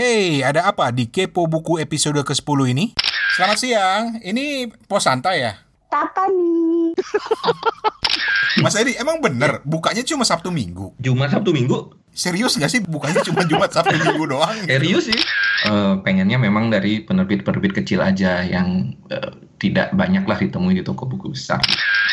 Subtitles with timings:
[0.00, 2.96] Hey, ada apa di Kepo Buku episode ke-10 ini?
[3.36, 5.60] Selamat siang, ini pos santai ya?
[5.92, 6.96] Tata nih.
[8.64, 10.96] Mas Edi, emang bener bukanya cuma Sabtu Minggu?
[10.96, 14.64] Jumat Sabtu Minggu Serius gak sih bukanya cuma Jumat Sabtu Minggu doang?
[14.64, 15.20] serius sih
[15.60, 21.04] Eh, pengennya memang dari penerbit-penerbit kecil aja yang eh, tidak banyak lah ditemui di toko
[21.04, 21.60] buku besar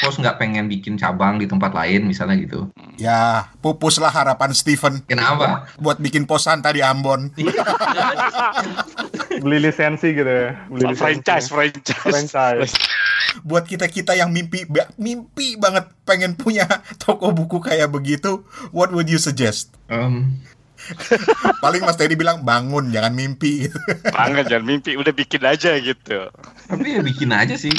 [0.04, 2.68] pos nggak pengen bikin cabang di tempat lain misalnya gitu
[3.00, 7.32] Ya, pupuslah harapan Steven kenapa buat bikin pos santa di Ambon.
[9.44, 11.00] beli lisensi gitu ya beli lisensi.
[11.00, 12.04] franchise, franchise.
[12.04, 12.74] franchise
[13.48, 14.66] Buat kita-kita yang mimpi
[14.98, 16.66] mimpi banget pengen punya
[17.04, 19.78] toko buku kayak begitu, what would you suggest?
[19.94, 20.42] Em,
[21.64, 23.80] Paling Mas Teddy bilang bangun, jangan mimpi gitu.
[24.12, 26.32] Banget jangan mimpi, udah bikin aja gitu.
[26.68, 27.72] tapi ya bikin aja sih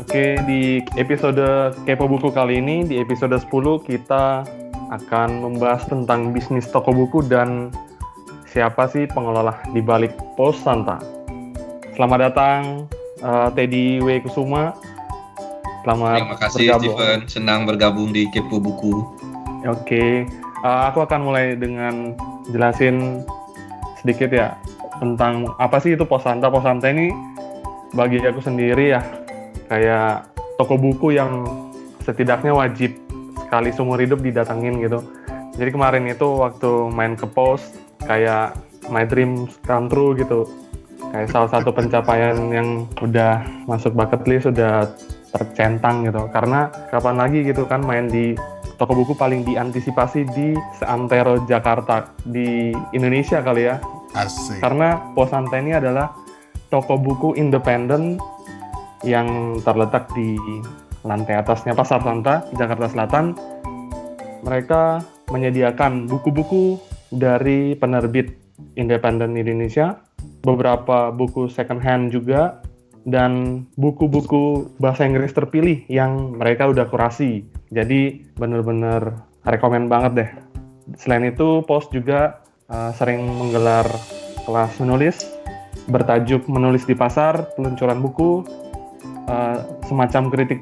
[0.00, 3.52] Oke, di episode Kepo Buku kali ini, di episode 10
[3.84, 4.48] kita
[4.94, 7.74] akan membahas tentang bisnis toko buku dan
[8.48, 11.02] siapa sih pengelola di balik Pos Santa.
[11.92, 12.86] Selamat datang
[13.20, 14.24] eh, Teddy W.
[14.24, 14.72] Kusuma.
[15.86, 16.82] Selamat terima kasih bergabung.
[16.82, 19.06] Steven senang bergabung di Kepo Buku
[19.70, 20.26] Oke,
[20.66, 22.10] eh, aku akan mulai dengan
[22.50, 23.22] jelasin
[24.02, 24.58] sedikit ya
[24.98, 26.50] tentang apa sih itu Pos Santa.
[26.50, 27.14] Pos Santa ini
[27.94, 29.02] bagi aku sendiri ya
[29.70, 30.26] kayak
[30.58, 31.46] toko buku yang
[32.02, 32.90] setidaknya wajib
[33.46, 35.06] sekali seumur hidup didatengin gitu.
[35.54, 37.62] Jadi kemarin itu waktu main ke pos
[38.02, 38.58] kayak
[38.90, 40.50] my dream come true gitu.
[41.14, 44.90] Kayak salah satu pencapaian yang udah masuk bucket list sudah
[45.36, 46.32] tercentang gitu.
[46.32, 48.32] Karena kapan lagi gitu kan main di
[48.80, 53.80] toko buku paling diantisipasi di seantero Jakarta di Indonesia kali ya
[54.12, 54.60] Asik.
[54.60, 56.12] karena Pos Santa ini adalah
[56.68, 58.20] toko buku independen
[59.04, 60.36] yang terletak di
[61.06, 63.38] lantai atasnya Pasar Santa, Jakarta Selatan.
[64.42, 66.78] Mereka menyediakan buku-buku
[67.14, 68.34] dari penerbit
[68.74, 69.98] independen Indonesia,
[70.42, 72.62] beberapa buku second hand juga,
[73.06, 77.46] dan buku-buku bahasa Inggris terpilih yang mereka udah kurasi.
[77.70, 80.30] Jadi bener-bener rekomen banget deh.
[80.98, 83.86] Selain itu, Pos juga uh, sering menggelar
[84.42, 85.36] kelas menulis
[85.86, 88.42] bertajuk menulis di pasar, peluncuran buku,
[89.30, 90.60] uh, semacam kritik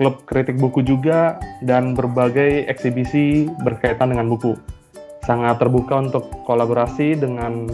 [0.00, 4.56] klub kritik buku juga dan berbagai eksibisi berkaitan dengan buku.
[5.22, 7.70] Sangat terbuka untuk kolaborasi dengan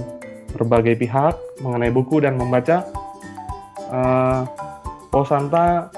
[0.53, 2.85] berbagai pihak mengenai buku dan membaca.
[3.89, 4.45] Uh,
[5.09, 5.89] Posanta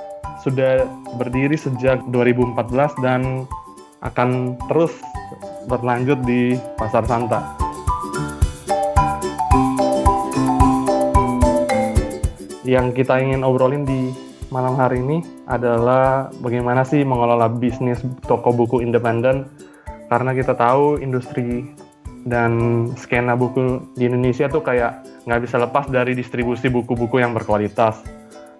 [0.46, 0.86] sudah
[1.18, 3.44] berdiri sejak 2014 dan
[4.06, 4.94] akan terus
[5.66, 7.58] berlanjut di Pasar Santa.
[12.62, 14.14] Yang kita ingin obrolin di
[14.54, 17.98] malam hari ini adalah bagaimana sih mengelola bisnis
[18.30, 19.50] toko buku independen
[20.06, 21.70] karena kita tahu industri
[22.28, 22.52] dan
[23.00, 28.00] skena buku di Indonesia tuh kayak nggak bisa lepas dari distribusi buku-buku yang berkualitas.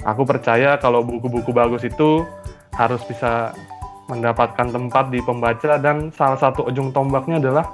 [0.08, 2.24] Aku percaya kalau buku-buku bagus itu
[2.72, 3.52] harus bisa
[4.08, 7.68] mendapatkan tempat di pembaca dan salah satu ujung tombaknya adalah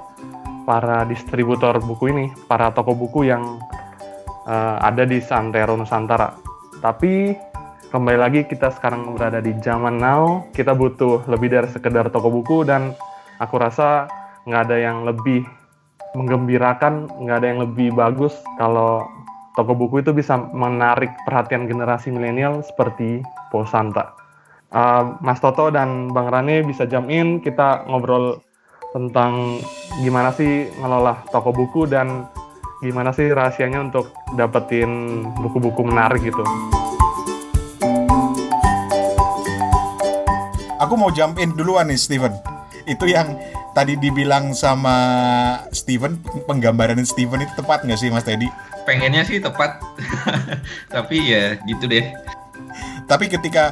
[0.67, 3.57] para distributor buku ini, para toko buku yang
[4.43, 6.35] eh, ada di Santero Nusantara.
[6.83, 7.31] Tapi
[7.89, 12.67] kembali lagi kita sekarang berada di zaman now, kita butuh lebih dari sekedar toko buku
[12.67, 12.91] dan
[13.39, 14.11] aku rasa
[14.43, 15.47] nggak ada yang lebih
[16.17, 19.05] menggembirakan, nggak ada yang lebih bagus kalau
[19.53, 23.21] toko buku itu bisa menarik perhatian generasi milenial seperti
[23.53, 24.17] Pos Santa.
[24.73, 28.41] Uh, Mas Toto dan Bang Rane bisa jam in, kita ngobrol
[28.91, 29.61] tentang
[30.01, 32.25] gimana sih ngelola toko buku dan
[32.81, 36.43] gimana sih rahasianya untuk dapetin buku-buku menarik gitu.
[40.77, 42.33] Aku mau jump in duluan nih Steven.
[42.85, 43.33] Itu yang
[43.77, 44.97] tadi dibilang sama
[45.69, 48.49] Steven, penggambaran Steven itu tepat nggak sih Mas Teddy?
[48.83, 49.77] pengennya sih tepat
[50.95, 52.07] tapi ya gitu deh
[53.03, 53.71] Tapi ketika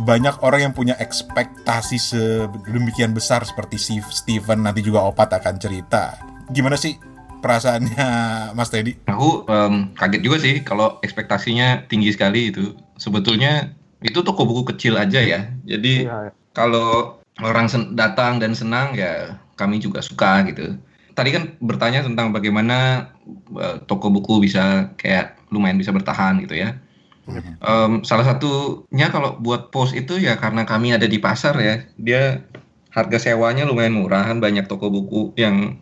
[0.00, 6.16] banyak orang yang punya ekspektasi sedemikian besar seperti si Steven nanti juga Opat akan cerita.
[6.48, 6.96] Gimana sih
[7.38, 8.06] perasaannya
[8.56, 9.02] Mas Teddy?
[9.04, 14.94] aku em, kaget juga sih kalau ekspektasinya tinggi sekali itu sebetulnya itu toko buku kecil
[14.96, 16.18] aja ya jadi Iya,
[16.50, 20.74] kalau orang sen- datang dan senang ya kami juga suka gitu.
[21.14, 23.08] Tadi kan bertanya tentang bagaimana
[23.54, 26.74] eh, toko buku bisa kayak lumayan bisa bertahan gitu ya.
[27.62, 32.42] Em, salah satunya kalau buat pos itu ya karena kami ada di pasar ya, dia
[32.90, 34.42] harga sewanya lumayan murahan.
[34.42, 35.78] Banyak toko buku yang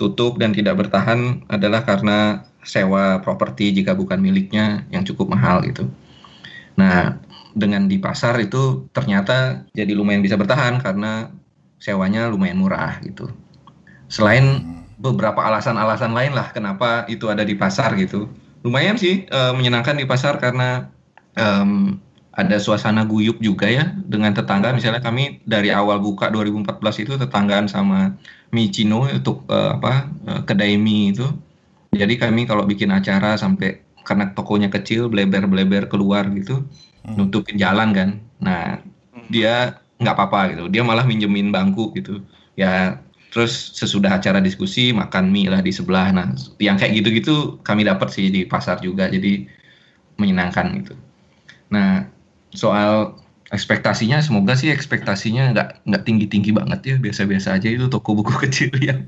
[0.00, 5.84] tutup dan tidak bertahan adalah karena sewa properti jika bukan miliknya yang cukup mahal gitu.
[6.80, 7.20] Nah,
[7.52, 11.28] dengan di pasar itu ternyata jadi lumayan bisa bertahan karena
[11.80, 13.32] sewanya lumayan murah gitu.
[14.10, 14.44] Selain
[15.00, 18.28] beberapa alasan-alasan lain lah kenapa itu ada di pasar gitu.
[18.66, 20.90] Lumayan sih eh, menyenangkan di pasar karena
[21.38, 21.96] em,
[22.36, 24.72] ada suasana guyup juga ya dengan tetangga.
[24.76, 28.14] Misalnya kami dari awal buka 2014 itu tetanggaan sama
[28.54, 29.92] Michino untuk eh, apa
[30.30, 31.26] eh, kedai mie itu.
[31.90, 36.66] Jadi kami kalau bikin acara sampai karena tokonya kecil bleber-bleber keluar gitu
[37.00, 37.16] Hmm.
[37.16, 38.10] nutupin jalan kan.
[38.44, 38.84] Nah
[39.32, 40.64] dia nggak apa-apa gitu.
[40.72, 42.24] Dia malah minjemin bangku gitu.
[42.56, 42.98] Ya
[43.30, 46.10] terus sesudah acara diskusi makan mie lah di sebelah.
[46.10, 49.06] Nah yang kayak gitu-gitu kami dapat sih di pasar juga.
[49.06, 49.46] Jadi
[50.16, 50.94] menyenangkan gitu.
[51.70, 52.08] Nah
[52.50, 53.20] soal
[53.50, 58.70] ekspektasinya semoga sih ekspektasinya nggak nggak tinggi-tinggi banget ya biasa-biasa aja itu toko buku kecil
[58.78, 59.02] yang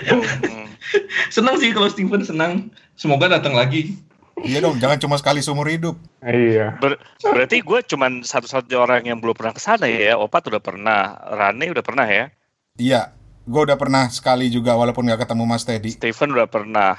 [1.34, 3.96] senang sih kalau Steven senang semoga datang lagi
[4.40, 6.00] Iya dong, jangan cuma sekali seumur hidup.
[6.24, 6.78] iya.
[6.80, 10.16] Ber- berarti gue cuman satu-satunya orang yang belum pernah ke sana ya.
[10.16, 12.32] Opat udah pernah, Rane udah pernah ya,
[12.80, 13.12] Iya,
[13.44, 15.92] gue udah pernah sekali juga walaupun nggak ketemu Mas Teddy.
[15.92, 16.96] Steven udah pernah.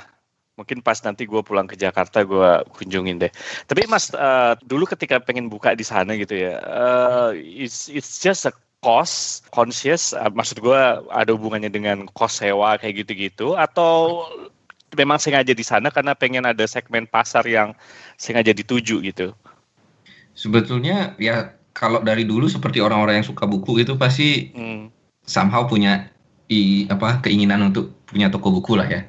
[0.53, 3.33] Mungkin pas nanti gue pulang ke Jakarta gue kunjungin deh.
[3.65, 7.29] Tapi Mas, eh, dulu ketika pengen buka di sana gitu ya, eh,
[7.65, 8.53] it's, it's just a
[8.85, 10.13] cost conscious.
[10.13, 14.29] eh, maksud gue ada hubungannya dengan cost sewa kayak gitu-gitu atau
[14.97, 17.73] memang sengaja di sana karena pengen ada segmen pasar yang
[18.17, 19.33] sengaja dituju gitu.
[20.33, 24.89] sebetulnya ya kalau dari dulu seperti orang-orang yang suka buku itu pasti Hmm.
[25.25, 26.09] somehow punya
[26.49, 29.01] i, apa keinginan untuk punya toko buku lah ya.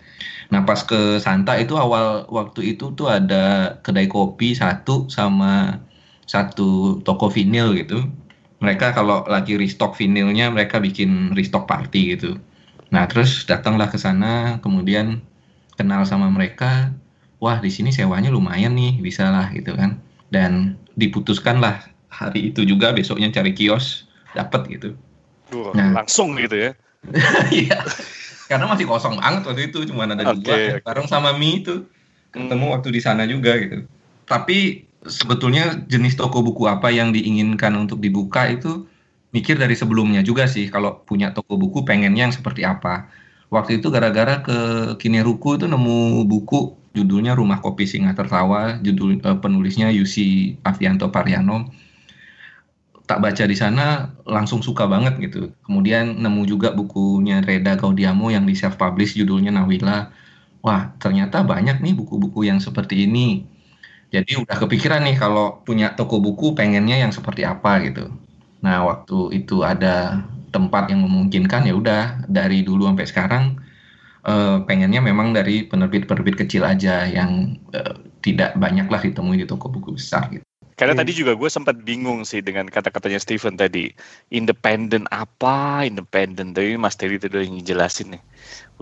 [0.52, 5.80] Nah pas ke Santa itu awal waktu itu tuh ada kedai kopi satu sama
[6.24, 8.08] satu toko vinil gitu.
[8.64, 12.40] Mereka kalau lagi restock vinilnya mereka bikin restock party gitu.
[12.94, 15.20] Nah terus datanglah ke sana kemudian
[15.74, 16.92] kenal sama mereka.
[17.38, 20.00] Wah di sini sewanya lumayan nih bisa lah gitu kan.
[20.32, 24.88] Dan diputuskanlah hari itu juga besoknya cari kios dapat gitu.
[25.50, 25.92] Duh, Nah.
[26.02, 26.70] langsung gitu ya.
[27.52, 27.84] Iya.
[28.44, 30.54] Karena masih kosong banget waktu itu, cuma ada Oke, dua.
[30.56, 30.84] oke.
[30.84, 31.84] Bareng sama Mi itu
[32.30, 32.74] ketemu Hmm.
[32.76, 33.84] waktu di sana juga gitu.
[34.24, 38.88] Tapi sebetulnya jenis toko buku apa yang diinginkan untuk dibuka itu
[39.30, 40.68] mikir dari sebelumnya juga sih.
[40.68, 43.08] Kalau punya toko buku pengennya yang seperti apa.
[43.52, 44.58] Waktu itu gara-gara ke
[44.98, 51.68] Kineruku itu nemu buku judulnya Rumah Kopi Singa Tertawa, judul eh, penulisnya Yusi Avianto Pariano
[53.04, 55.52] tak baca di sana langsung suka banget gitu.
[55.68, 60.08] Kemudian nemu juga bukunya Reda Gaudiamo yang di self publish judulnya Nawila.
[60.64, 63.44] Wah, ternyata banyak nih buku-buku yang seperti ini.
[64.08, 68.08] Jadi udah kepikiran nih kalau punya toko buku pengennya yang seperti apa gitu.
[68.64, 70.24] Nah, waktu itu ada
[70.54, 73.44] tempat yang memungkinkan ya udah dari dulu sampai sekarang
[74.24, 79.66] eh, pengennya memang dari penerbit-penerbit kecil aja yang eh, tidak banyak lah ditemui di toko
[79.68, 80.46] buku besar gitu.
[80.74, 81.06] Karena Hmm.
[81.06, 83.94] tadi juga gue sempat bingung sih dengan kata-katanya Steven tadi.
[84.34, 85.86] Independen apa?
[85.86, 86.50] Independen.
[86.50, 88.22] Tapi Mas Terry itu udah ngejelasin nih.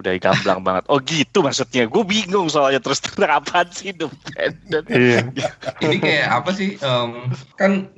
[0.01, 0.89] Udah gamblang banget.
[0.89, 1.85] Oh gitu maksudnya.
[1.85, 4.83] Gue bingung soalnya terus terang apaan sih independen.
[4.89, 5.21] Iya.
[5.85, 7.11] ini kayak apa sih em,
[7.61, 7.93] kan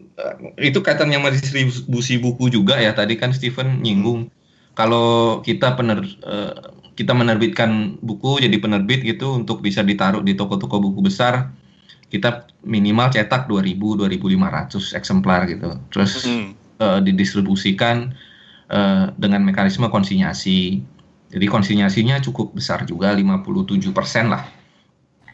[0.63, 4.31] itu kaitannya sama distribusi buku juga ya tadi kan Steven nyinggung
[4.79, 6.55] kalau kita pener eh,
[6.95, 11.51] kita menerbitkan buku jadi penerbit gitu untuk bisa ditaruh di toko-toko buku besar
[12.15, 16.55] kita minimal cetak 2000 2500 eksemplar gitu terus Hmm.
[16.79, 18.15] eh, didistribusikan
[18.71, 20.79] eh, dengan mekanisme konsinyasi
[21.35, 24.47] jadi konsinyasinya cukup besar juga 57% lah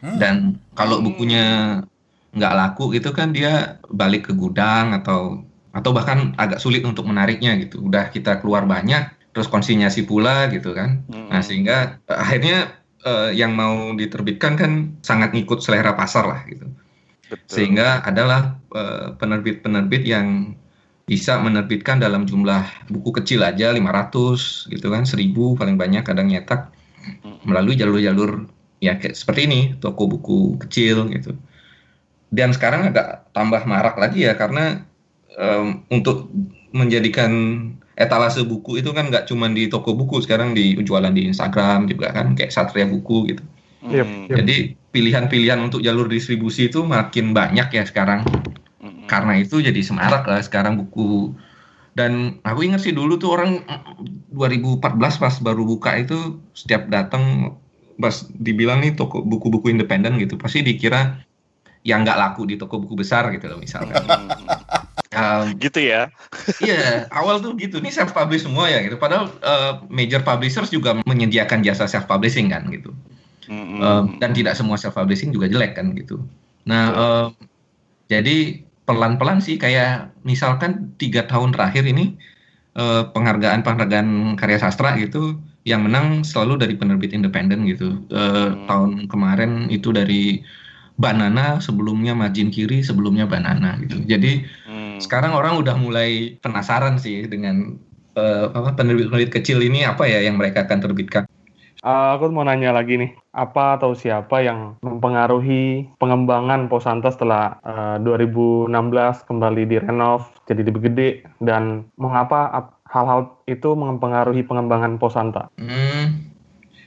[0.01, 0.17] Hmm.
[0.17, 0.35] dan
[0.73, 1.77] kalau bukunya
[2.31, 7.55] nggak laku gitu kan dia balik ke gudang atau atau bahkan agak sulit untuk menariknya
[7.59, 7.83] gitu.
[7.87, 11.03] Udah kita keluar banyak, terus konsinyasi pula gitu kan.
[11.07, 11.31] Hmm.
[11.31, 12.57] Nah sehingga eh, akhirnya
[13.03, 14.71] eh, yang mau diterbitkan kan
[15.03, 16.67] sangat ngikut selera pasar lah gitu.
[17.31, 17.47] Betul.
[17.47, 20.55] Sehingga adalah eh, penerbit-penerbit yang
[21.07, 26.71] bisa menerbitkan dalam jumlah buku kecil aja 500 gitu kan, 1000 paling banyak kadang nyetak
[27.01, 27.41] Hmm.
[27.49, 28.45] melalui jalur-jalur
[28.77, 31.33] ya kayak seperti ini toko buku kecil gitu
[32.31, 34.87] dan sekarang agak tambah marak lagi ya karena
[35.35, 36.31] em, untuk
[36.71, 37.31] menjadikan
[37.99, 42.15] etalase buku itu kan nggak cuma di toko buku sekarang di jualan di Instagram juga
[42.15, 43.43] kan kayak Satria Buku gitu
[43.81, 44.29] Yep, Hmm.
[44.29, 44.37] yep.
[44.45, 44.55] jadi
[44.93, 48.21] pilihan-pilihan untuk jalur distribusi itu makin banyak ya sekarang
[48.77, 49.09] Hmm.
[49.09, 51.33] karena itu jadi semarak lah sekarang buku
[51.97, 57.57] dan aku ingat sih dulu tuh orang mm, 2014 pas baru buka itu setiap datang
[57.97, 61.25] pas dibilang nih toko buku-buku independen gitu pasti dikira
[61.81, 63.97] yang nggak laku di toko buku besar gitu loh misalnya.
[65.11, 66.07] Um, gitu ya.
[66.63, 67.83] Iya, awal tuh gitu.
[67.83, 68.95] Ini self publish semua ya gitu.
[68.95, 72.95] Padahal uh, major publishers juga menyediakan jasa self publishing kan gitu.
[73.51, 73.83] Hmm.
[73.83, 76.23] Um, dan tidak semua self publishing juga jelek kan gitu.
[76.63, 77.29] Nah, um,
[78.07, 82.19] jadi pelan-pelan sih kayak misalkan tiga tahun terakhir ini
[82.75, 88.03] eh, penghargaan-penghargaan karya sastra gitu yang menang selalu dari penerbit independen gitu.
[88.11, 88.67] Eh, Hmm.
[88.67, 90.43] Tahun kemarin itu dari
[90.99, 94.01] Banana, sebelumnya Margin Kiri, sebelumnya Banana gitu.
[94.05, 94.99] Jadi Hmm.
[95.01, 97.75] sekarang orang udah mulai penasaran sih dengan
[98.11, 101.23] eh, apa penerbit-penerbit kecil ini apa ya yang mereka akan terbitkan.
[101.81, 107.97] Eh, aku mau nanya lagi nih, apa atau siapa yang mempengaruhi pengembangan Posanta setelah eh,
[108.03, 111.09] 2016 kembali direnov jadi lebih gede
[111.41, 115.49] dan mengapa ap- hal-hal itu mempengaruhi pengembangan Posanta?
[115.57, 116.21] Hmm,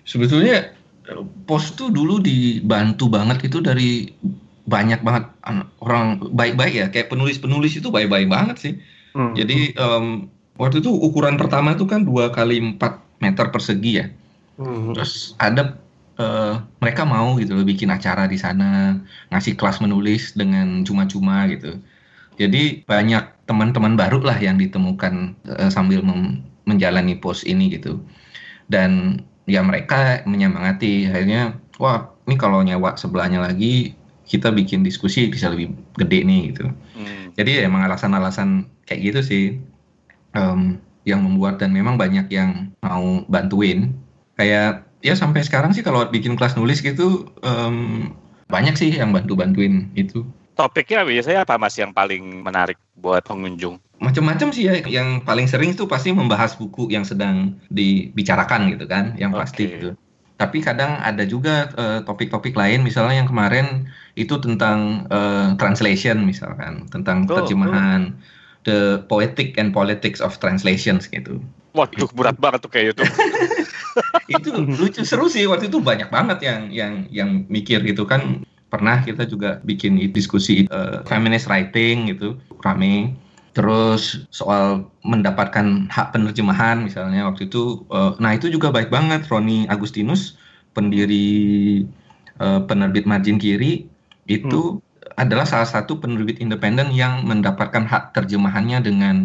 [0.07, 0.71] sebetulnya
[1.45, 4.09] pos tuh dulu dibantu banget itu dari
[4.65, 8.75] banyak banget an- orang baik-baik ya, kayak penulis-penulis itu baik-baik banget sih.
[9.13, 9.37] Hmm.
[9.37, 14.07] Jadi em, waktu itu ukuran pertama itu kan dua kali 4 meter persegi ya.
[14.57, 14.97] Hmm.
[14.97, 15.77] Terus ada
[16.17, 18.97] eh, mereka mau gitu loh bikin acara di sana,
[19.29, 21.77] ngasih kelas menulis dengan cuma-cuma gitu.
[22.41, 26.01] Jadi banyak teman-teman baru lah yang ditemukan eh, sambil
[26.65, 28.01] menjalani pos ini gitu.
[28.73, 33.93] Dan ya mereka menyemangati akhirnya wah ini kalau nyewa sebelahnya lagi
[34.25, 36.73] kita bikin diskusi bisa lebih gede nih gitu.
[36.97, 37.31] Hmm.
[37.37, 39.45] Jadi emang alasan-alasan kayak gitu sih
[40.33, 43.93] em, yang membuat dan memang banyak yang mau bantuin.
[44.41, 48.09] Kayak ya sampai sekarang sih kalau bikin kelas nulis gitu em,
[48.49, 50.25] banyak sih yang bantu-bantuin itu.
[50.55, 53.77] Topiknya biasanya apa mas yang paling menarik buat pengunjung?
[54.03, 54.75] Macam-macam sih ya.
[54.83, 59.73] Yang paling sering itu pasti membahas buku yang sedang dibicarakan gitu kan, yang pasti Oke.
[59.79, 59.89] gitu.
[60.35, 63.87] Tapi kadang ada juga eh, topik-topik lain, misalnya yang kemarin
[64.19, 68.19] itu tentang eh, translation misalkan, tentang Oh, terjemahan,
[68.67, 71.39] the poetic and politics of translations gitu.
[71.75, 73.03] Waduh berat banget tuh kayak itu.
[74.35, 78.43] itu lucu seru sih waktu itu banyak banget yang yang yang mikir gitu kan.
[78.75, 82.35] Pernah kita juga bikin diskusi eh, feminist writing gitu,
[82.67, 83.15] rame.
[83.55, 89.67] Terus soal mendapatkan hak penerjemahan misalnya waktu itu, eh, nah itu juga baik banget Roni
[89.71, 90.23] Agustinus,
[90.75, 91.23] pendiri
[92.41, 93.87] eh, penerbit Margin Kiri,
[94.27, 94.57] itu
[95.15, 99.17] adalah salah satu penerbit independen yang mendapatkan hak terjemahannya dengan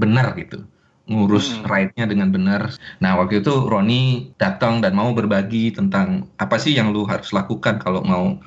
[0.00, 0.66] benar gitu,
[1.10, 1.68] ngurus Hmm.
[1.70, 2.74] right-nya dengan benar.
[3.02, 7.78] Nah waktu itu Roni datang dan mau berbagi tentang apa sih yang lu harus lakukan
[7.84, 8.42] kalau mau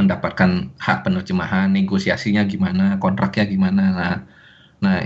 [0.00, 3.82] mendapatkan hak penerjemahan, negosiasinya gimana, kontraknya gimana.
[3.92, 4.14] Nah,
[4.82, 4.98] nah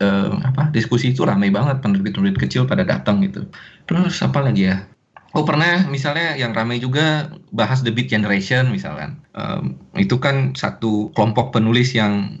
[0.00, 3.44] eh, apa diskusi itu ramai banget penerbit-penerbit kecil pada datang gitu.
[3.84, 4.86] Terus apa lagi ya?
[5.34, 9.18] Oh pernah misalnya yang ramai juga bahas the Beat Generation misalkan.
[9.34, 12.38] Em, itu kan satu kelompok penulis yang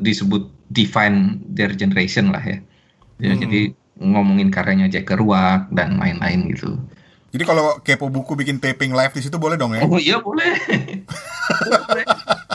[0.00, 2.58] disebut define their generation lah ya.
[3.20, 3.40] Ya, Hmm.
[3.44, 3.60] Jadi
[4.00, 6.74] ngomongin karyanya Jack Kerouac dan lain-lain gitu.
[7.34, 9.82] Jadi kalau kepo buku bikin taping live di situ boleh dong ya?
[9.84, 10.54] Oh iya boleh.
[11.68, 12.06] Boleh.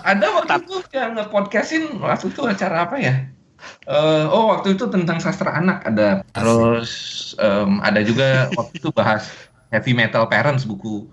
[0.10, 3.16] Ada waktu itu yang nge-podcastin waktu itu acara apa ya?
[3.86, 6.26] Eh, oh waktu itu tentang sastra anak ada.
[6.34, 6.92] Terus
[7.38, 9.30] em, ada juga waktu itu bahas
[9.70, 11.06] heavy metal parents buku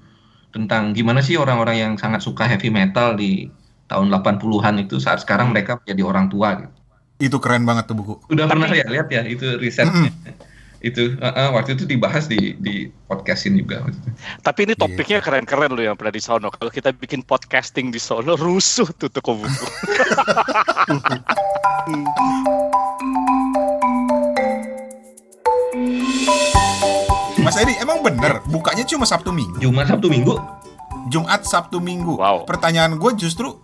[0.54, 3.52] tentang gimana sih orang-orang yang sangat suka heavy metal di
[3.92, 6.72] tahun 80-an itu saat sekarang mereka menjadi orang tua gitu.
[7.16, 8.14] Itu keren banget tuh buku.
[8.32, 10.12] Udah pernah ya lihat ya itu risetnya.
[10.84, 14.10] itu eh, eh, waktu itu dibahas di di podcastin juga waktu itu.
[14.44, 16.52] Tapi ini topiknya keren-keren loh yang pernah di sono.
[16.52, 19.66] Kalau kita bikin podcasting di sono, rusuh tuh toko buku.
[27.46, 29.62] Mas Edi, emang bener bukanya cuma Sabtu Minggu?
[29.62, 30.34] Jumat Sabtu Minggu
[31.06, 32.18] Jumat Sabtu Minggu.
[32.18, 32.42] Wow.
[32.44, 33.54] Pertanyaan gue justru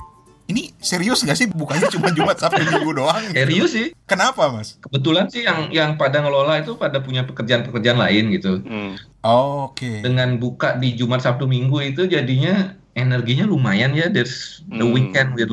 [0.44, 3.22] ini serius gak sih bukanya cuma Jumat Sabtu Minggu doang?
[3.22, 3.36] gitu?
[3.36, 3.88] serius sih.
[4.04, 4.76] Kenapa mas?
[4.78, 8.60] Kebetulan sih yang yang pada ngelola itu pada punya pekerjaan-pekerjaan lain gitu.
[8.60, 8.98] Hmm.
[9.22, 10.02] Oh, Oke.
[10.02, 14.08] Dengan buka di Jumat Sabtu Minggu itu jadinya energinya lumayan ya.
[14.08, 14.92] There's the Hmm.
[14.92, 15.46] weekend we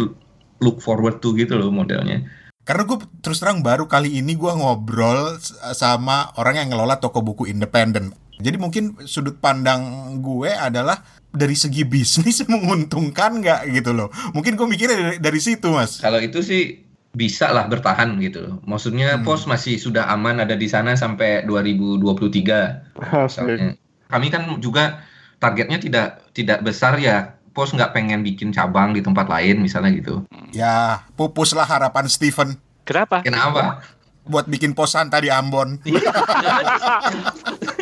[0.59, 2.25] look forward to gitu loh modelnya.
[2.61, 5.41] Karena gue terus terang baru kali ini gue ngobrol
[5.73, 8.13] sama orang yang ngelola toko buku independen.
[8.37, 9.81] Jadi mungkin sudut pandang
[10.17, 14.09] gue adalah dari segi bisnis menguntungkan nggak gitu loh.
[14.33, 16.01] Mungkin gue mikirnya dari, dari situ mas.
[16.01, 18.55] Kalau itu sih bisa lah bertahan gitu loh.
[18.65, 19.25] Maksudnya Hmm.
[19.25, 23.45] pos masih sudah aman ada di sana sampai 2023 Asik.
[23.45, 23.73] misalnya.
[24.09, 25.05] Kami kan juga
[25.37, 27.37] targetnya tidak tidak besar ya.
[27.49, 30.21] Pos nggak pengen bikin cabang di tempat lain misalnya gitu.
[30.53, 33.21] Ya pupuslah harapan Steven Kenapa?
[33.21, 33.85] Kenapa?
[34.29, 35.81] Buat bikin pos Santa di Ambon.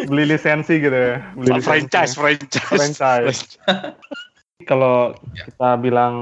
[0.10, 1.20] Beli lisensi gitu ya.
[1.36, 1.68] Beli lisensi.
[1.68, 2.72] franchise, franchise.
[2.72, 3.42] Franchise.
[4.63, 6.16] Kalau kita bilang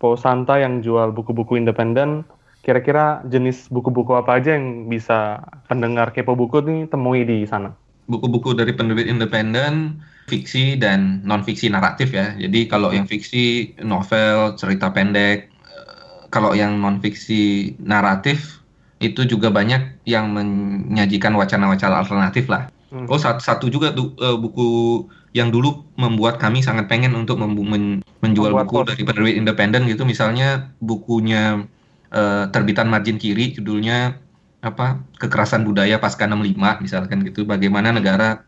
[0.00, 2.24] Posanta yang jual buku-buku independen,
[2.64, 7.76] kira-kira jenis buku-buku apa aja yang bisa pendengar kepo buku nih temui di sana?
[8.10, 12.34] buku-buku dari penerbit independen, fiksi dan non fiksi naratif ya.
[12.34, 18.59] Jadi kalau yang fiksi novel, cerita pendek, eh, kalau yang non fiksi naratif
[19.00, 22.68] itu juga banyak yang menyajikan wacana-wacana alternatif lah.
[22.92, 23.08] Hmm.
[23.08, 25.02] Oh satu, satu juga eh, buku
[25.32, 30.04] yang dulu membuat kami sangat pengen untuk men- menjual Membuat buku dari penerbit independen gitu.
[30.04, 31.64] Misalnya bukunya
[32.12, 34.20] eh, terbitan margin kiri, judulnya
[34.60, 37.48] apa kekerasan budaya pasca 65 misalkan gitu.
[37.48, 38.44] Bagaimana negara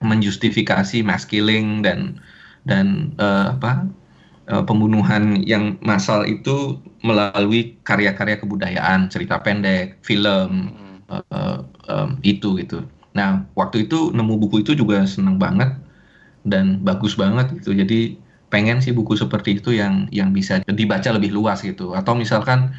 [0.00, 2.24] menjustifikasi mass killing dan
[2.64, 3.84] dan eh, apa
[4.52, 10.98] eh, pembunuhan yang massal itu melalui karya-karya kebudayaan, cerita pendek, film, Hmm.
[11.10, 11.58] eh,
[11.90, 12.78] em, itu gitu.
[13.18, 15.70] Nah, waktu itu nemu buku itu juga seneng banget
[16.46, 17.76] dan bagus banget gitu.
[17.76, 18.16] Jadi
[18.50, 21.92] pengen sih buku seperti itu yang yang bisa dibaca lebih luas gitu.
[21.98, 22.72] Atau misalkan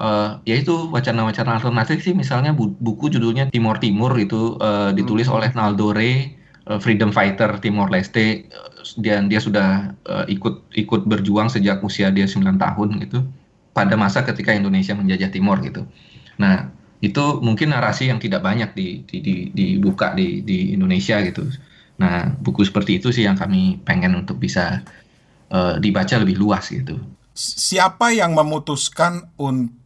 [0.00, 5.28] eh ya itu wacana-wacana alternatif sih misalnya bu- buku judulnya Timor Timur itu eh, ditulis
[5.30, 5.36] Hmm.
[5.38, 6.34] oleh Naldo Rey,
[6.68, 12.08] eh, freedom fighter Timor Leste eh, dan dia sudah eh, ikut ikut berjuang sejak usia
[12.12, 13.24] dia 9 tahun gitu
[13.74, 15.82] pada masa ketika Indonesia menjajah Timor gitu.
[16.38, 16.70] Nah,
[17.02, 21.44] itu mungkin narasi yang tidak banyak di, di, di- dibuka di, di Indonesia gitu.
[22.00, 24.80] Nah, buku seperti itu sih yang kami pengen untuk bisa
[25.52, 26.96] eh, dibaca lebih luas gitu.
[27.34, 29.83] Siapa yang memutuskan untuk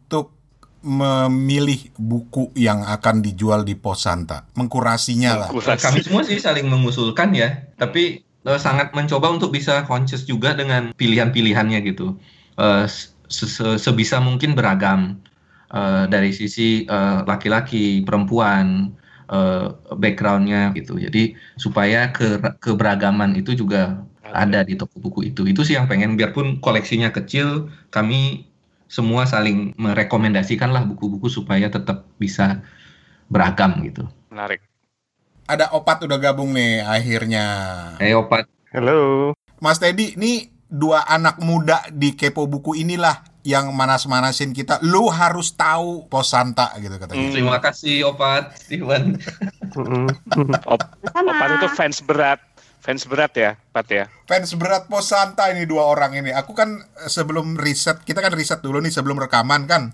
[0.81, 4.47] memilih buku yang akan dijual di Pos Santa?
[4.55, 5.49] Mengkurasinya lah.
[5.51, 5.83] Kurasi.
[5.83, 10.95] Kami semua sih saling mengusulkan ya, tapi eh, sangat mencoba untuk bisa conscious juga dengan
[10.95, 12.15] pilihan-pilihannya gitu.
[12.59, 12.85] Eh,
[13.29, 15.19] se- se- sebisa mungkin beragam
[15.73, 18.95] eh, dari sisi eh, laki-laki, perempuan,
[19.29, 20.97] eh, backgroundnya gitu.
[20.97, 25.45] Jadi supaya ke- keberagaman itu juga ada di toko buku itu.
[25.49, 28.48] Itu sih yang pengen biarpun koleksinya kecil, kami
[28.89, 32.65] semua saling merekomendasikan lah buku-buku supaya tetap bisa
[33.29, 34.09] beragam gitu.
[34.33, 34.65] Menarik.
[35.45, 37.45] Ada opat udah gabung nih akhirnya.
[38.01, 39.33] Eh opat Halo.
[39.57, 44.77] Mas Teddy, nih dua anak muda di Kepo Buku inilah yang manas-manasin kita.
[44.85, 47.25] Lu harus tahu Pos Santa gitu katanya.
[47.25, 47.33] Hmm.
[47.33, 49.17] Terima kasih Opat, Steven.
[50.69, 50.89] Op-.
[51.01, 52.37] Opat itu fans berat.
[52.79, 54.07] Fans berat ya, Pat ya.
[54.23, 56.31] Fans berat Pos Santa ini dua orang ini.
[56.31, 59.91] Aku kan eh, sebelum riset, kita kan riset dulu nih sebelum rekaman kan.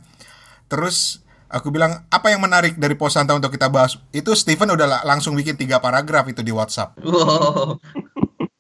[0.70, 3.98] Terus aku bilang apa yang menarik dari Pos Santa untuk kita bahas?
[4.14, 6.98] Itu Steven udah la- langsung bikin tiga paragraf itu di WhatsApp.
[7.06, 7.82] Wow.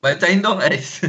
[0.05, 1.01] Bacain dong, guys.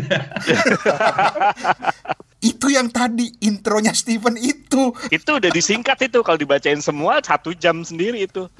[2.40, 4.92] Itu yang tadi intronya Steven itu.
[5.08, 8.46] Itu udah disingkat itu kalau dibacain semua satu jam sendiri itu.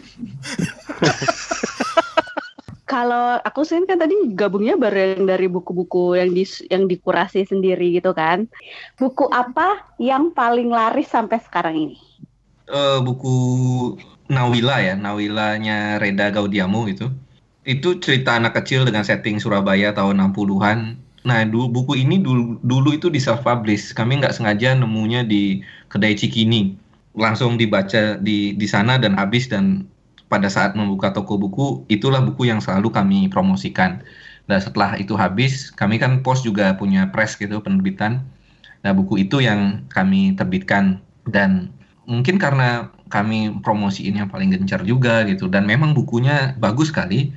[2.87, 8.15] Kalau aku sih kan tadi gabungnya bareng dari buku-buku yang di yang dikurasi sendiri gitu
[8.15, 8.47] kan.
[8.95, 11.99] Buku apa yang paling laris sampai sekarang ini?
[12.71, 13.35] Eh, buku
[14.31, 17.11] Nawila ya, Nawilanya Reda Gaudiamo itu.
[17.67, 20.99] Itu cerita anak kecil dengan setting Surabaya tahun 60-an.
[21.27, 23.91] Nah, dulu buku ini dulu, dulu itu di self publish.
[23.99, 25.59] Kami nggak sengaja nemunya di
[25.91, 26.79] kedai Cikini.
[27.19, 29.91] Langsung dibaca di di sana dan habis dan
[30.27, 34.03] pada saat membuka toko buku itulah buku yang selalu kami promosikan.
[34.47, 38.23] Dan setelah itu habis, kami kan pos juga punya press gitu penerbitan.
[38.87, 41.75] Nah, buku itu yang kami terbitkan dan
[42.07, 47.35] mungkin karena kami promosiin yang paling gencar juga gitu dan memang bukunya bagus sekali.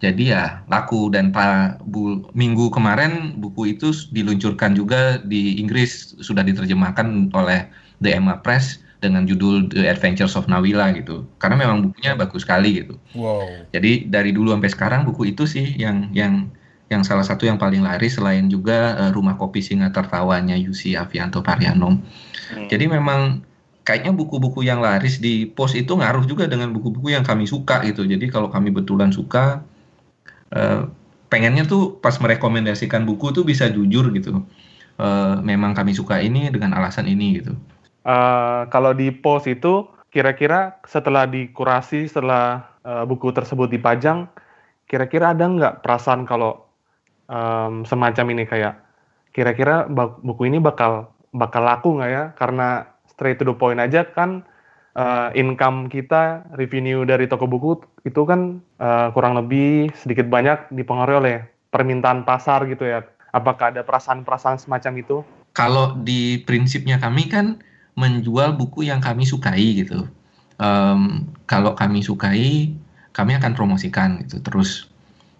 [0.00, 6.40] Jadi ya laku dan pa, bu, minggu kemarin buku itu diluncurkan juga di Inggris sudah
[6.40, 7.68] diterjemahkan oleh
[8.00, 11.24] Emma Press dengan judul The Adventures of Nawila gitu.
[11.40, 13.00] Karena memang bukunya bagus sekali gitu.
[13.16, 13.66] Wow.
[13.72, 16.52] Jadi dari dulu sampai sekarang buku itu sih yang yang
[16.92, 21.40] yang salah satu yang paling laris selain juga eh, Rumah Kopi Singa Tertawanya Yusi Avianto
[21.40, 21.96] Parianom.
[21.96, 22.68] Hmm.
[22.68, 23.40] Jadi memang
[23.86, 28.04] kayaknya buku-buku yang laris di pos itu ngaruh juga dengan buku-buku yang kami suka gitu.
[28.04, 29.64] Jadi kalau kami betulan suka,
[30.52, 30.84] eh,
[31.30, 34.44] pengennya tuh pas merekomendasikan buku tuh bisa jujur gitu.
[35.00, 37.56] Eh, memang kami suka ini dengan alasan ini gitu.
[38.00, 44.24] Eh, kalau di pos itu kira-kira setelah dikurasi setelah eh, buku tersebut dipajang
[44.90, 46.66] kira-kira ada nggak perasaan kalau
[47.30, 48.74] em, semacam ini kayak
[49.30, 49.86] kira-kira
[50.18, 52.24] buku ini bakal bakal laku nggak ya?
[52.34, 54.42] Karena straight to the point aja kan
[54.98, 61.18] eh, income kita revenue dari toko buku itu kan eh, kurang lebih sedikit banyak dipengaruhi
[61.22, 61.36] oleh
[61.70, 63.06] permintaan pasar gitu ya.
[63.30, 65.16] Apakah ada perasaan-perasaan semacam itu?
[65.54, 67.62] Kalau di prinsipnya kami kan
[68.00, 70.08] menjual buku yang kami sukai gitu.
[70.56, 72.72] Em, kalau kami sukai,
[73.12, 74.88] kami akan promosikan gitu terus.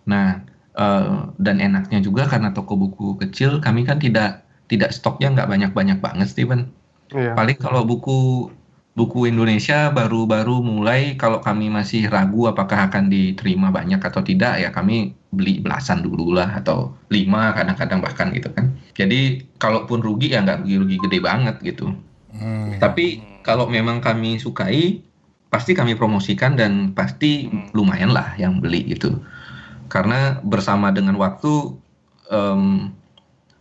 [0.04, 0.44] Nah,
[0.76, 5.98] eh, dan enaknya juga karena toko buku kecil, kami kan tidak tidak stoknya nggak banyak-banyak
[5.98, 6.70] banget, Steven.
[7.10, 7.34] Iya.
[7.34, 8.48] Paling kalau buku
[8.94, 14.70] buku Indonesia baru-baru mulai, kalau kami masih ragu apakah akan diterima banyak atau tidak, ya
[14.70, 18.74] kami beli belasan dulu lah atau lima kadang-kadang bahkan gitu kan.
[18.98, 21.94] Jadi kalaupun rugi ya nggak rugi-rugi gede banget gitu.
[22.30, 22.78] Hmm.
[22.78, 25.02] Tapi kalau memang kami sukai,
[25.50, 27.74] pasti kami promosikan dan pasti Hmm.
[27.74, 29.18] lumayan lah yang beli gitu.
[29.90, 31.74] Karena bersama dengan waktu
[32.30, 32.94] em,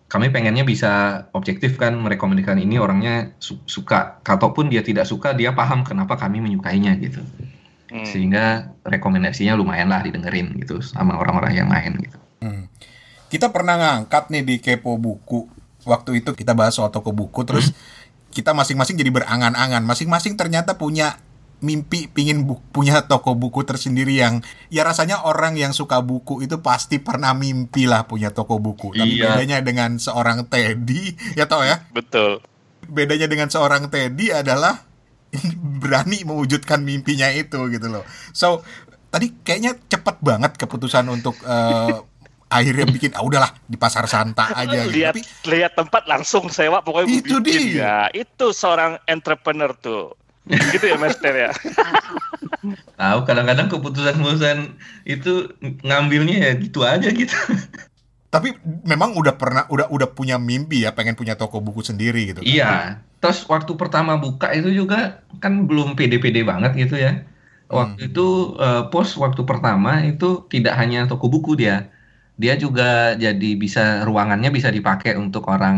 [0.05, 5.53] kami pengennya bisa objektif kan merekomendasikan ini orangnya su- suka, kalaupun dia tidak suka dia
[5.53, 7.25] paham kenapa kami menyukainya gitu.
[7.89, 8.05] Hmm.
[8.05, 12.17] Sehingga rekomendasinya lumayan lah didengerin gitu sama orang-orang yang main gitu.
[12.45, 12.69] Hmm.
[13.29, 15.49] Kita pernah ngangkat nih di Kepo Buku.
[15.89, 17.73] Waktu itu kita bahas soal toko buku, terus
[18.29, 19.83] kita masing-masing jadi berangan-angan.
[19.83, 21.17] Masing-masing ternyata punya
[21.59, 24.39] mimpi pingin bu- punya toko buku tersendiri yang
[24.71, 28.95] ya rasanya orang yang suka buku itu pasti pernah mimpi lah punya toko buku.
[28.95, 29.35] Tapi Iya.
[29.35, 32.39] bedanya dengan seorang Teddy, ya tau ya, Betul.
[32.87, 34.87] bedanya dengan seorang Teddy adalah
[35.83, 38.07] berani mewujudkan mimpinya itu gitu loh.
[38.31, 38.63] So
[39.09, 41.95] tadi kayaknya cepet banget keputusan untuk eh,
[42.49, 44.99] akhirnya bikin ah udahlah di pasar Santa aja gitu.
[44.99, 47.85] lihat Tapi lihat tempat langsung sewa pokoknya Itu bikin dia.
[47.85, 50.17] ya itu seorang entrepreneur tuh
[50.73, 51.51] gitu ya Mas Ter ya
[52.99, 54.75] Tahu kadang-kadang keputusan-keputusan
[55.07, 55.47] itu
[55.87, 57.31] ngambilnya ya gitu aja gitu.
[58.33, 58.53] tapi
[58.85, 62.41] memang udah pernah udah udah punya mimpi ya pengen punya toko buku sendiri gitu.
[62.45, 62.49] kan.
[62.49, 62.71] Iya.
[63.19, 67.25] Terus waktu pertama buka itu juga kan belum pede-pede banget gitu ya.
[67.69, 68.21] Waktu itu
[68.57, 71.89] eh, pos waktu pertama itu tidak hanya toko buku dia.
[72.41, 75.75] Dia juga jadi bisa ruangannya bisa dipakai untuk orang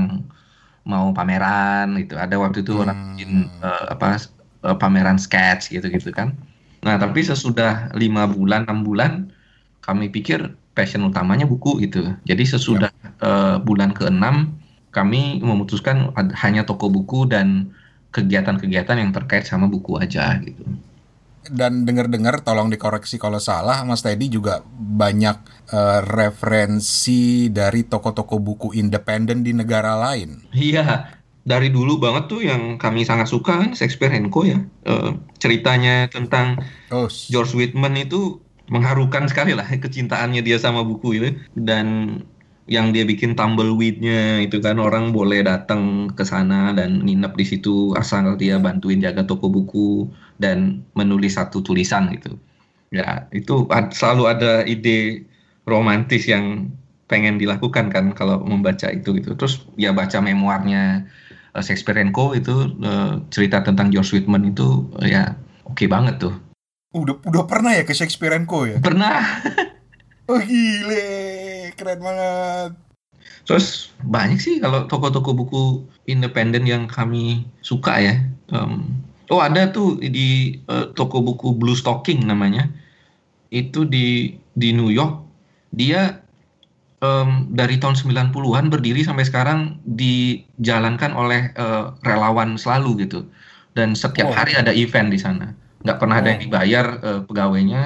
[0.91, 2.13] mau pameran gitu.
[2.23, 3.07] Ada waktu itu orang Hmm.
[3.13, 3.31] bikin
[3.67, 4.05] eh, apa
[4.67, 6.29] eh, pameran sketch gitu-gitu kan.
[6.85, 9.11] Nah, tapi sesudah lima bulan, enam bulan,
[9.85, 10.39] kami pikir
[10.77, 11.97] passion utamanya buku gitu.
[12.29, 14.35] Jadi sesudah eh, bulan ke-6
[14.91, 16.11] kami memutuskan
[16.43, 17.47] hanya toko buku dan
[18.15, 20.63] kegiatan-kegiatan yang terkait sama buku aja gitu.
[21.47, 25.37] Dan dengar-dengar tolong dikoreksi kalau salah Mas Teddy juga banyak
[25.73, 30.53] eh, referensi dari toko-toko buku independen di negara lain.
[30.53, 34.61] Iya, dari dulu banget tuh yang kami sangat suka kan Shakespeare and Co ya.
[34.85, 36.61] Eh, ceritanya tentang
[36.93, 42.19] Oh, George Whitman itu mengharukan sekali lah kecintaannya dia sama buku itu dan
[42.69, 47.97] yang dia bikin tumbleweed-nya itu kan orang boleh datang ke sana dan nginep di situ
[47.97, 50.05] asal dia bantuin jaga toko buku
[50.37, 52.37] dan menulis satu tulisan gitu.
[52.91, 55.25] Ya, itu selalu ada ide
[55.65, 56.69] romantis yang
[57.09, 59.33] pengen dilakukan kan kalau membaca itu gitu.
[59.33, 61.07] Terus ya baca memoirnya
[61.57, 65.33] eh, Shakespeare and Co itu eh, cerita tentang George Whitman itu eh, ya
[65.65, 66.35] oke banget tuh.
[66.91, 68.83] udah udah pernah ya ke Shakespeare and Co ya?
[68.83, 69.23] Pernah
[70.31, 71.03] Oh gile,
[71.75, 72.71] keren banget.
[73.43, 75.63] Terus banyak sih kalau toko-toko buku
[76.07, 78.15] independen yang kami suka ya.
[78.55, 78.95] Em,
[79.27, 82.71] oh ada tuh di eh, toko buku Blue Stocking namanya.
[83.51, 85.19] Itu di di New York.
[85.75, 86.23] Dia
[87.03, 93.27] em, dari tahun 90-an berdiri sampai sekarang dijalankan oleh eh, relawan selalu gitu.
[93.75, 94.35] Dan setiap Oh.
[94.35, 95.51] hari ada event di sana.
[95.83, 96.45] Nggak pernah ada yang Oh.
[96.47, 97.83] dibayar eh, pegawainya.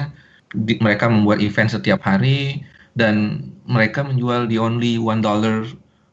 [0.54, 2.62] Di- mereka membuat event setiap hari
[2.96, 5.66] dan mereka menjual the only one dollar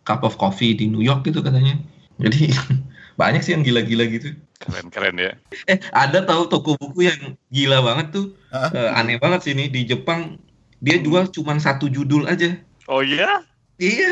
[0.09, 1.79] cup of coffee di New York gitu katanya.
[2.19, 2.51] Jadi
[3.21, 4.33] banyak sih yang gila-gila gitu.
[4.63, 5.33] keren keren ya
[5.69, 7.21] Eh ada tahu toko buku yang
[7.53, 8.27] gila banget tuh?
[8.73, 10.41] Eh, aneh banget sih ini di Jepang
[10.81, 12.57] dia jual cuma satu judul aja.
[12.89, 13.45] oh iya
[13.83, 14.07] Iya,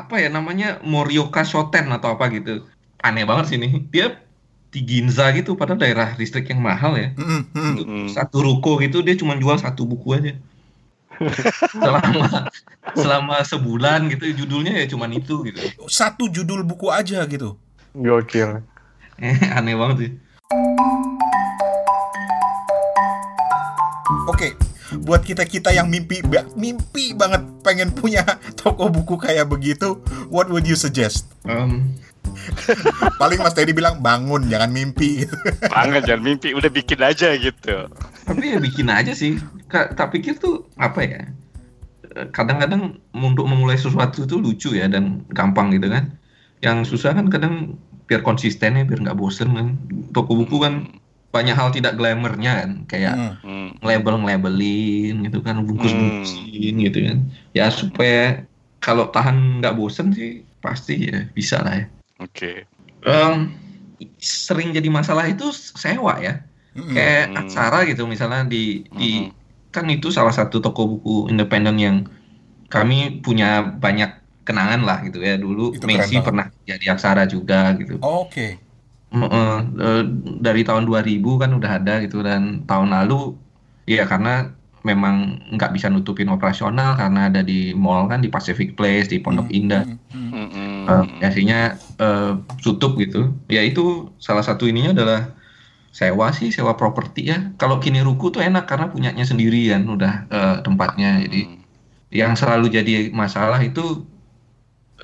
[0.00, 2.50] apa ya namanya Morioka Shoten atau apa gitu.
[3.06, 3.68] Aneh banget sih ini.
[3.94, 4.04] Dia
[4.74, 7.14] di Ginza gitu, padahal daerah listrik yang mahal ya.
[7.14, 8.10] Mm.
[8.10, 10.34] Satu ruko gitu dia cuma jual satu buku aja.
[11.70, 12.50] selama
[12.98, 15.62] selama sebulan gitu judulnya ya cuman itu gitu.
[15.86, 17.54] Satu judul buku aja gitu.
[17.94, 18.66] Gokil.
[19.22, 20.10] Eh, aneh banget sih.
[24.26, 24.58] Oke,
[25.06, 26.18] buat kita-kita yang mimpi
[26.58, 28.26] mimpi banget pengen punya
[28.60, 30.02] toko buku kayak begitu,
[30.34, 31.30] what would you suggest?
[31.46, 31.94] Em,
[33.20, 35.36] Paling Mas Teddy bilang bangun, jangan mimpi gitu.
[35.68, 37.88] banget jangan mimpi udah bikin aja gitu
[38.24, 39.36] tapi ya bikin aja sih.
[39.68, 41.22] Tak pikir tuh apa ya?
[42.32, 46.16] Kadang-kadang untuk memulai sesuatu itu lucu ya dan gampang gitu kan.
[46.64, 47.76] Yang susah kan kadang
[48.08, 49.66] biar konsisten ya, biar nggak bosen kan.
[50.16, 50.88] Toko buku kan
[51.34, 53.34] banyak hal tidak glamournya kan, kayak Hmm.
[53.42, 53.68] Hmm.
[53.82, 57.18] label-labelin gitu kan, bungkus-bungkusin gitu kan.
[57.52, 58.46] Ya supaya
[58.78, 61.86] kalau tahan nggak bosen sih pasti ya bisa lah ya.
[62.20, 62.50] Oke
[63.04, 63.52] Em,
[64.16, 66.40] sering jadi masalah itu sewa ya.
[66.72, 66.96] Mm-mm.
[66.96, 69.30] Kayak aksara gitu misalnya di di Mhm.
[69.74, 71.96] kan itu salah satu toko buku independen yang
[72.70, 74.10] kami punya banyak
[74.46, 78.58] kenangan lah gitu ya dulu Itu Messi pernah jadi aksara juga gitu Oke.
[79.14, 80.02] Mm, eh, eh,
[80.42, 83.38] dari tahun 2000 kan udah ada gitu dan tahun lalu
[83.86, 84.50] ya karena
[84.82, 89.48] memang nggak bisa nutupin operasional karena ada di mall kan di Pacific Place di Pondok
[89.48, 89.98] Hmm, Indah hmm,
[90.30, 90.84] hmm.
[90.84, 92.32] Eh, biasanya eh,
[92.64, 95.20] tutup gitu ya itu salah satu ininya adalah
[95.94, 97.38] sewa sih sewa properti ya.
[97.60, 101.08] Kalau kini ruku tuh enak karena punyanya sendiri kan udah eh, tempatnya.
[101.24, 101.62] Jadi Hmm.
[102.14, 103.80] yang selalu jadi masalah itu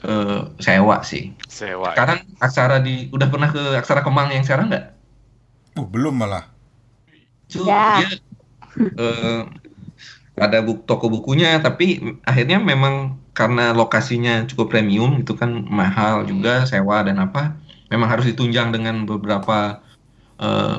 [0.04, 1.34] eh, sewa sih.
[1.48, 1.92] Sewa.
[1.94, 4.84] Sekarang aksara di udah pernah ke aksara Kemang yang sekarang nggak?
[5.78, 6.44] Uh, belum malah.
[7.50, 7.98] Itu Ya.
[7.98, 8.08] dia
[8.98, 9.42] eh,
[10.40, 16.66] ada buk, toko bukunya tapi akhirnya memang karena lokasinya cukup premium itu kan mahal juga
[16.66, 17.56] sewa dan apa
[17.92, 19.80] memang harus ditunjang dengan beberapa
[20.42, 20.76] eh,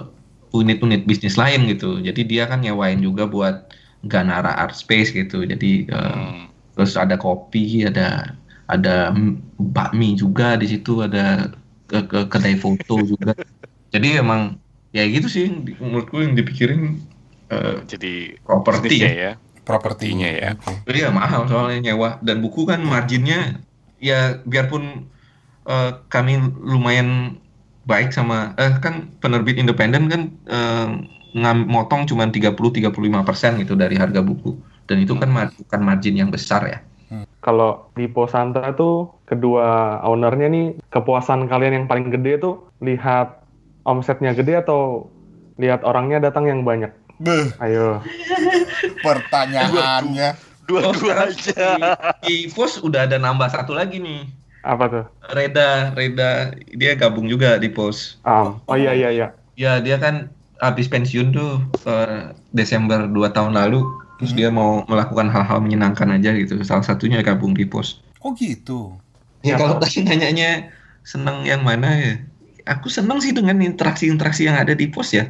[0.51, 1.99] unit-unit bisnis lain gitu.
[2.03, 3.71] Jadi dia kan nyewain juga buat
[4.05, 5.43] Ganara Art Space gitu.
[5.47, 6.51] Jadi eh, Hmm.
[6.75, 8.35] terus ada kopi ada
[8.71, 9.11] ada
[9.59, 11.51] bakmi juga di situ ada
[11.91, 13.35] ke, ke kedai foto juga.
[13.91, 14.59] Jadi emang
[14.95, 15.45] ya gitu sih
[15.79, 16.99] menurutku yang dipikirin
[17.51, 19.11] eh, Jadi properti ya.
[19.11, 19.31] ya.
[19.61, 20.49] Propertinya ya.
[20.89, 23.61] Iya mahal soalnya nyewa dan buku kan marginnya
[24.01, 24.83] ya biarpun
[25.67, 27.37] eh, kami lumayan
[27.85, 30.87] baik sama eh kan penerbit independen kan eh,
[31.33, 36.15] ngam- motong cuma 30-35 persen gitu dari harga buku dan itu kan mar- bukan margin
[36.17, 36.79] yang besar ya
[37.41, 43.41] Kalau di Posanta tuh kedua ownernya nih kepuasan kalian yang paling gede tuh lihat
[43.83, 45.09] omsetnya gede atau
[45.57, 46.93] lihat orangnya datang yang banyak?
[47.21, 48.01] Beuh, Ayo.
[48.99, 50.33] pertanyaannya.
[50.65, 51.67] Dua-dua Oh, aja.
[52.23, 54.23] di pos udah ada nambah satu lagi nih
[54.61, 55.05] Apa tuh?
[55.29, 59.27] Reda Reda dia gabung juga di pos Ah, oh iya iya iya.
[59.53, 61.59] ya dia kan habis pensiun tuh
[62.49, 63.83] Desember 2 tahun lalu
[64.15, 64.37] terus Hmm.
[64.37, 68.95] dia mau melakukan hal-hal menyenangkan aja gitu salah satunya gabung di pos Oh gitu.
[69.41, 69.59] ya Siapa?
[69.59, 70.69] kalau tadi nanyanya
[71.01, 72.13] seneng yang mana ya
[72.63, 75.25] aku seneng sih dengan interaksi-interaksi yang ada di pos ya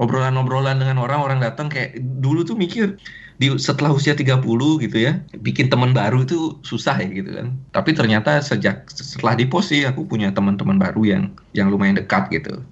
[0.00, 2.98] obrolan-obrolan dengan orang orang datang kayak dulu tuh mikir
[3.34, 4.46] di setelah usia 30
[4.78, 9.46] gitu ya bikin teman baru itu susah ya gitu kan tapi ternyata sejak setelah di
[9.50, 12.62] pos sih aku punya teman-teman baru yang yang lumayan dekat gitu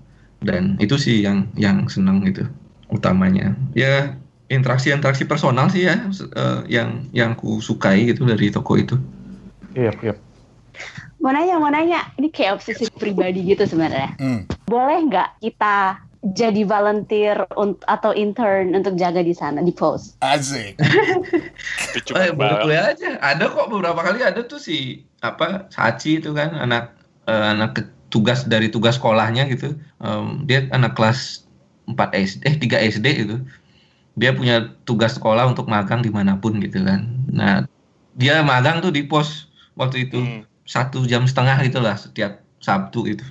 [0.46, 2.46] dan itu sih yang yang seneng gitu
[2.94, 4.14] utamanya ya
[4.54, 8.94] interaksi-interaksi personal sih ya eh, yang yang ku sukai gitu dari toko itu
[9.72, 10.14] Iya, iya.
[11.22, 12.12] Mau nanya, mau nanya.
[12.18, 14.18] Ini kayak obsesi pribadi gitu sebenarnya.
[14.18, 14.44] Hmm.
[14.66, 20.14] Boleh nggak kita jadi volunteer unt- atau intern untuk jaga di sana di pos?
[20.22, 20.78] Asik.
[21.98, 23.18] Itu Eh, boleh boleh aja.
[23.18, 26.94] Ada kok beberapa kali ada tuh si apa Sachi itu kan anak
[27.26, 29.74] eh, anak tugas dari tugas sekolahnya gitu.
[29.98, 31.42] Em, dia anak kelas
[31.90, 33.36] 4 SD, eh 3 SD itu.
[34.14, 37.02] Dia punya tugas sekolah untuk magang di mana pun gitu kan.
[37.32, 37.66] Nah
[38.14, 40.44] dia magang tuh di pos waktu itu Hmm.
[40.62, 43.24] satu jam setengah gitulah setiap Sabtu itu.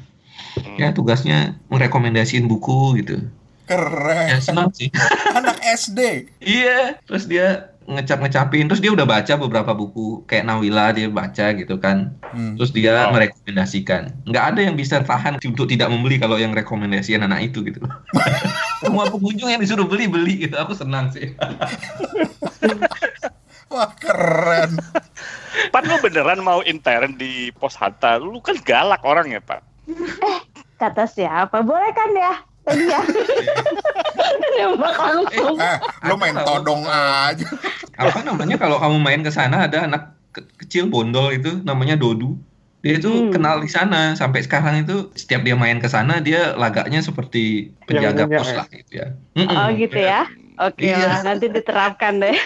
[0.58, 0.76] Hmm.
[0.76, 3.24] Ya tugasnya merekomendasiin buku gitu.
[3.68, 4.44] Ya Keren.
[4.44, 4.92] senang sih.
[5.38, 6.28] Anak SD.
[6.40, 11.76] Iya, terus dia ngecap-ngecapin, terus dia udah baca beberapa buku kayak Nawila dia baca gitu
[11.76, 12.54] kan, Hmm.
[12.56, 13.12] terus dia Oh.
[13.12, 14.12] merekomendasikan.
[14.24, 17.80] Nggak ada yang bisa tahan untuk tidak membeli kalau yang rekomendasiin anak itu gitu.
[18.84, 21.32] Semua pengunjung yang disuruh beli beli gitu, aku senang sih.
[23.72, 24.76] Wah keren.
[25.72, 28.20] Pan lu beneran mau intern di pos Hatta?
[28.20, 29.64] Lu kan galak orang ya, Pak.
[30.76, 31.62] Kata siapa?
[31.62, 32.34] Boleh kan ya?
[32.62, 33.02] Tadi ya.
[34.58, 35.56] Nembak langsung.
[35.58, 37.46] Eh, lo main todong aja.
[37.96, 42.38] Apa namanya kalau kamu main ke sana ada anak ke- kecil bondol itu namanya Dodu.
[42.82, 43.30] Dia itu Hmm.
[43.30, 48.26] kenal di sana sampai sekarang itu setiap dia main ke sana dia lagaknya seperti penjaga
[48.26, 48.58] pos ya?
[48.58, 49.08] lah gitu ya.
[49.38, 49.54] Mm-mm.
[49.54, 50.26] Oh gitu ya.
[50.60, 50.98] Oke Iya.
[51.00, 52.34] lah, nanti diterapkan deh.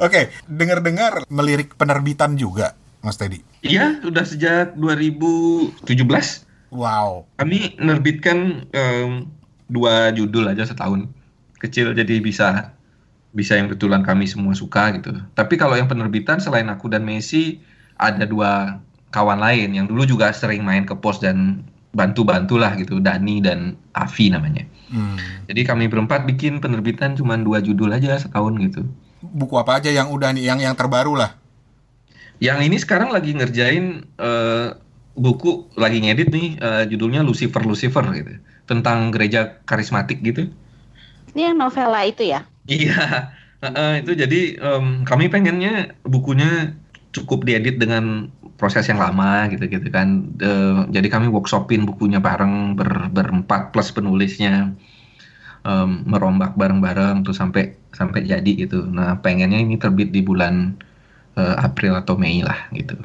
[0.00, 3.44] Oke, dengar-dengar melirik penerbitan juga, Mas Teddy.
[3.60, 7.30] Iya, sudah sejak 2017 Wow.
[7.38, 9.30] kami menerbitkan em,
[9.70, 11.06] dua judul aja setahun.
[11.62, 12.74] Kecil jadi bisa
[13.30, 15.14] bisa yang betulan kami semua suka gitu.
[15.38, 17.62] Tapi kalau yang penerbitan selain aku dan Messi
[17.98, 18.82] ada dua
[19.14, 21.62] kawan lain yang dulu juga sering main ke pos dan
[21.94, 24.66] bantu-bantu lah gitu, Dani dan Avi namanya.
[24.90, 25.14] Hmm.
[25.46, 28.82] Jadi kami berempat bikin penerbitan cuma dua judul aja setahun gitu.
[29.22, 31.38] Buku apa aja yang udah nih, yang yang terbaru lah.
[32.42, 33.84] Yang ini sekarang lagi ngerjain
[34.18, 34.68] eh,
[35.14, 38.32] buku lagi ngedit nih eh, judulnya Lucifer Lucifer gitu
[38.66, 40.50] tentang gereja karismatik gitu.
[41.34, 42.46] Ini yang novela itu ya?
[42.64, 42.92] Iya,
[43.64, 45.70] Heeh, itu jadi em, kami pengennya
[46.04, 46.76] bukunya
[47.16, 48.04] cukup diedit dengan
[48.60, 50.08] proses yang lama gitu-gitu kan.
[50.40, 54.76] De- jadi kami workshopin bukunya bareng ber- berempat plus penulisnya
[55.64, 58.84] Em, merombak bareng-bareng tuh sampai sampai jadi gitu.
[58.84, 60.76] Nah pengennya ini terbit di bulan
[61.36, 62.98] eh, April atau Mei lah gitu.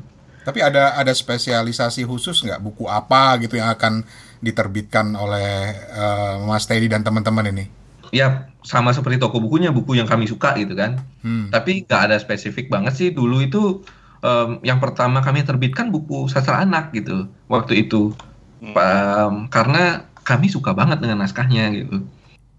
[0.46, 4.02] Tapi ada ada spesialisasi khusus nggak buku apa gitu yang akan
[4.40, 7.66] diterbitkan oleh eh, Mas Teddy dan teman-teman ini?
[8.10, 10.98] Ya sama seperti toko bukunya buku yang kami suka gitu kan.
[11.22, 11.54] Hmm.
[11.54, 13.10] Tapi nggak ada spesifik banget sih.
[13.14, 13.86] Dulu itu
[14.26, 18.18] em, yang pertama kami terbitkan buku sastra anak gitu waktu itu.
[18.66, 18.74] Hmm.
[18.74, 22.06] Em, karena kami suka banget dengan naskahnya gitu.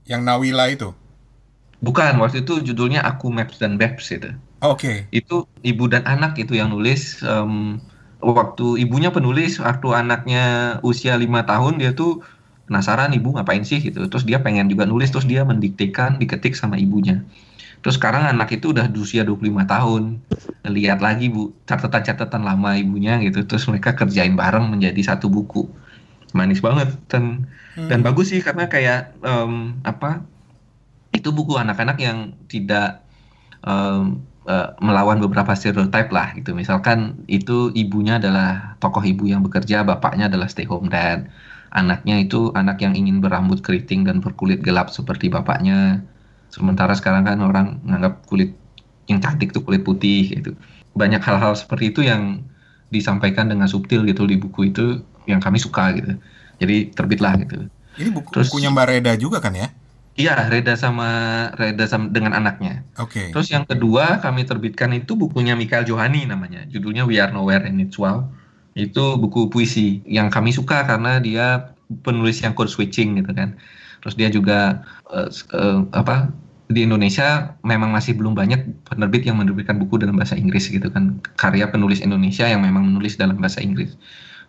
[0.06, 0.90] Yang Nawila itu.
[1.80, 4.34] Bukan, waktu itu judulnya Aku Maps dan Babs itu.
[4.60, 5.08] Oke.
[5.10, 5.34] Itu
[5.66, 7.22] ibu dan anak itu yang nulis.
[7.26, 7.80] em,
[8.20, 12.20] waktu ibunya penulis, waktu anaknya usia lima tahun dia tuh
[12.68, 14.06] penasaran ibu ngapain sih gitu.
[14.10, 17.24] Terus dia pengen juga nulis, terus dia mendiktekan, diketik sama ibunya.
[17.82, 20.20] Terus sekarang anak itu udah usia 25 tahun.
[20.66, 23.44] Lihat lagi bu, catatan-catatan lama ibunya gitu.
[23.48, 25.68] Terus mereka kerjain bareng menjadi satu buku.
[26.36, 27.48] Manis banget dan
[27.90, 28.06] dan Hmm.
[28.06, 30.26] bagus sih karena kayak em, apa
[31.10, 33.02] itu buku anak-anak yang tidak
[33.66, 36.50] em, eh, melawan beberapa stereotip lah gitu.
[36.58, 41.30] Misalkan itu ibunya adalah tokoh ibu yang bekerja bapaknya adalah stay home dad.
[41.70, 46.02] Anaknya itu anak yang ingin berambut keriting dan berkulit gelap seperti bapaknya.
[46.50, 48.58] Sementara sekarang kan orang menganggap kulit
[49.06, 50.58] yang cantik tuh kulit putih gitu.
[50.98, 52.42] Banyak hal-hal seperti itu yang
[52.90, 54.98] disampaikan dengan subtil gitu di buku itu
[55.30, 56.18] yang kami suka gitu.
[56.58, 57.70] Jadi terbitlah gitu.
[58.02, 59.70] Ini buku Terus- bukunya Mbak Reda juga kan ya?
[60.20, 61.08] Iya, Reda sama
[61.56, 62.84] Reda sama dengan anaknya.
[63.00, 63.32] Oke.
[63.32, 66.68] Terus yang kedua kami terbitkan itu bukunya Michael Johani namanya.
[66.68, 68.28] Judulnya We Are Nowhere and It's Wow.
[68.76, 71.72] Itu buku puisi yang kami suka karena dia
[72.06, 73.56] penulis yang code switching gitu kan.
[74.04, 74.84] Terus dia juga
[75.28, 76.30] s- eh, apa
[76.70, 81.18] di Indonesia memang masih belum banyak penerbit yang menerbitkan buku dalam bahasa Inggris gitu kan.
[81.34, 83.98] Karya penulis Indonesia yang memang menulis dalam bahasa Inggris.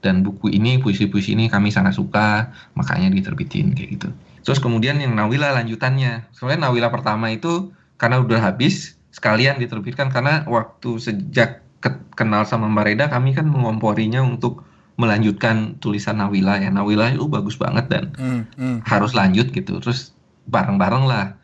[0.01, 4.09] Dan buku ini, puisi-puisi ini kami sangat suka, makanya diterbitin kayak gitu.
[4.41, 6.29] Terus kemudian yang Nawila lanjutannya.
[6.33, 12.65] Soalnya Nawila pertama itu karena udah habis sekalian diterbitkan karena waktu sejak ke- kenal sama
[12.71, 14.65] Mbak Reda kami kan mengomporinya untuk
[14.97, 16.69] melanjutkan tulisan Nawila ya.
[16.73, 18.77] Nawila itu bagus banget dan Hmm, hmm.
[18.85, 19.77] harus lanjut gitu.
[19.81, 20.13] Terus
[20.49, 21.37] bareng-bareng lah.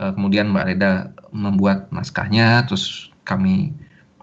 [0.00, 0.92] Eh, kemudian Mbak Reda
[1.30, 3.70] membuat naskahnya, terus kami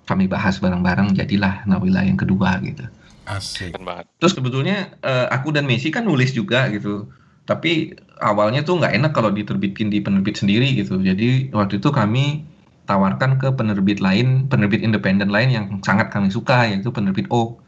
[0.08, 2.88] kami bahas bareng-bareng jadilah Nawila yang kedua gitu.
[3.28, 3.76] Asik.
[4.20, 7.12] Terus sebetulnya eh, aku dan Messi kan nulis juga gitu.
[7.48, 11.00] Tapi awalnya tuh nggak enak kalau diterbitin di penerbit sendiri gitu.
[11.00, 12.46] Jadi waktu itu kami
[12.88, 17.60] tawarkan ke penerbit lain, penerbit independen lain yang sangat kami suka yaitu penerbit Oak.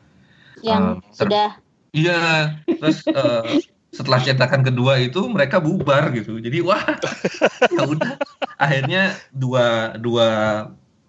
[0.59, 1.47] yang ter- sudah
[1.89, 6.37] Iya, terus eh, setelah cetakan kedua itu mereka bubar gitu.
[6.37, 6.85] Jadi wah,
[7.73, 8.13] ya udah.
[8.61, 10.27] Akhirnya dua dua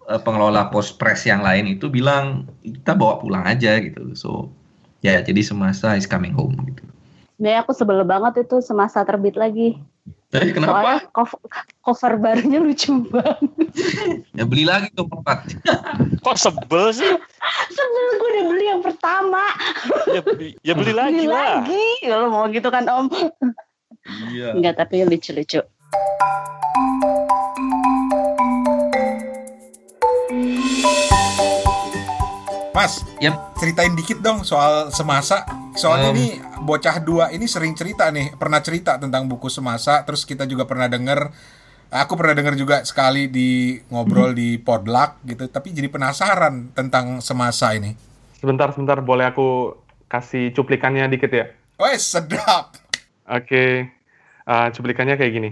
[0.09, 4.17] eh, pengelola post press yang lain itu bilang kita bawa pulang aja gitu.
[4.17, 4.49] So
[5.05, 6.90] ya jadi semasa is coming home gitu.
[7.41, 9.73] Sebenarnya aku sebel banget itu semasa terbit lagi.
[10.29, 11.09] Tapi Soalnya kenapa?
[11.09, 11.41] cover,
[11.81, 13.41] cover barunya lucu banget.
[14.37, 15.49] Ya beli lagi tuh empat.
[16.21, 17.09] Kok sebel sih?
[17.73, 19.41] Sebenarnya gue udah beli yang pertama.
[20.13, 21.65] Ya, beli- ya beli lagi beli lah.
[21.65, 21.85] lagi.
[22.05, 23.09] Kalau mau gitu kan Om.
[24.29, 24.53] Iya.
[24.53, 25.65] Enggak, tapi lucu-lucu.
[32.71, 33.57] Mas, Yap.
[33.57, 35.41] ceritain dikit dong soal semasa.
[35.71, 36.17] Soalnya Um.
[36.19, 36.31] nih
[36.61, 40.03] bocah dua ini sering cerita nih, pernah cerita tentang buku semasa.
[40.03, 41.31] Terus kita juga pernah denger,
[41.89, 45.47] aku pernah denger juga sekali di ngobrol di Podluck gitu.
[45.47, 47.95] Tapi jadi penasaran tentang semasa ini.
[48.35, 49.77] Sebentar, sebentar, boleh aku
[50.11, 51.45] kasih cuplikannya dikit ya?
[51.79, 52.75] Wes sedap.
[53.31, 53.87] Oke,
[54.43, 55.51] eh, cuplikannya kayak gini.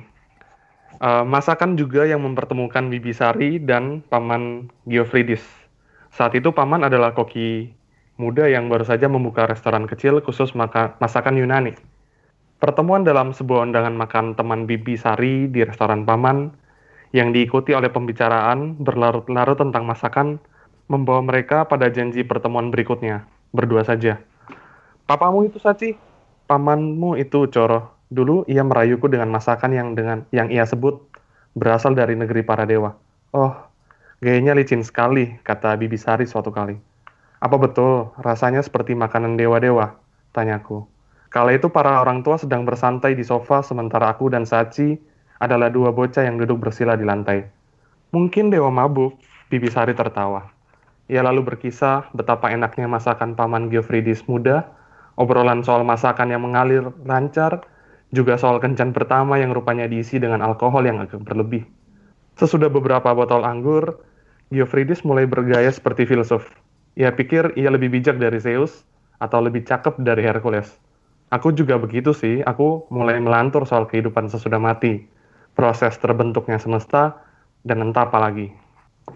[1.00, 5.46] Eh, masakan juga yang mempertemukan Bibi Sari dan Paman Geofridis.
[6.12, 7.72] Saat itu Paman adalah koki
[8.20, 11.74] muda yang baru saja membuka restoran kecil khusus maka- masakan Yunani.
[12.60, 16.52] Pertemuan dalam sebuah undangan makan teman Bibi Sari di restoran Paman
[17.16, 20.44] yang diikuti oleh pembicaraan berlarut-larut tentang masakan
[20.92, 23.24] membawa mereka pada janji pertemuan berikutnya,
[23.56, 24.20] berdua saja.
[25.08, 25.96] Papamu itu Saci,
[26.46, 27.96] pamanmu itu Coro.
[28.12, 31.00] Dulu ia merayuku dengan masakan yang dengan yang ia sebut
[31.54, 32.98] berasal dari negeri para dewa.
[33.32, 33.54] Oh,
[34.20, 36.89] gayanya licin sekali, kata Bibi Sari suatu kali.
[37.40, 39.96] Apa betul rasanya seperti makanan dewa-dewa?
[40.36, 40.84] Tanyaku.
[41.32, 45.00] Kala itu para orang tua sedang bersantai di sofa sementara aku dan Saci
[45.40, 47.48] adalah dua bocah yang duduk bersila di lantai.
[48.12, 49.16] Mungkin dewa mabuk,
[49.48, 50.52] Bibi Sari tertawa.
[51.08, 54.68] Ia lalu berkisah betapa enaknya masakan paman Geofridis muda,
[55.16, 57.64] obrolan soal masakan yang mengalir lancar,
[58.12, 61.64] juga soal kencan pertama yang rupanya diisi dengan alkohol yang agak berlebih.
[62.36, 64.02] Sesudah beberapa botol anggur,
[64.52, 66.44] Geofridis mulai bergaya seperti filsuf.
[67.02, 68.84] Ia pikir ia lebih bijak dari Zeus
[69.24, 70.68] atau lebih cakep dari Hercules.
[71.36, 75.06] Aku juga begitu sih, aku mulai melantur soal kehidupan sesudah mati,
[75.58, 77.22] proses terbentuknya semesta,
[77.68, 78.48] dan entah apa lagi.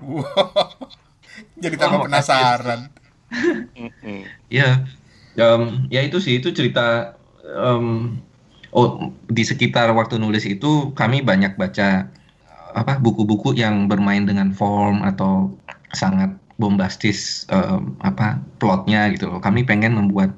[0.01, 0.89] Wow.
[1.63, 2.93] Jadi tambah Oh, penasaran.
[4.49, 4.85] Ya,
[5.37, 5.61] em,
[5.93, 7.17] ya itu sih itu cerita.
[7.43, 7.85] em,
[8.71, 12.07] oh, di sekitar waktu nulis itu kami banyak baca
[12.73, 15.53] apa buku-buku yang bermain dengan form atau
[15.93, 19.39] sangat bombastis em, apa plotnya gitu loh.
[19.41, 20.33] Kami pengen membuat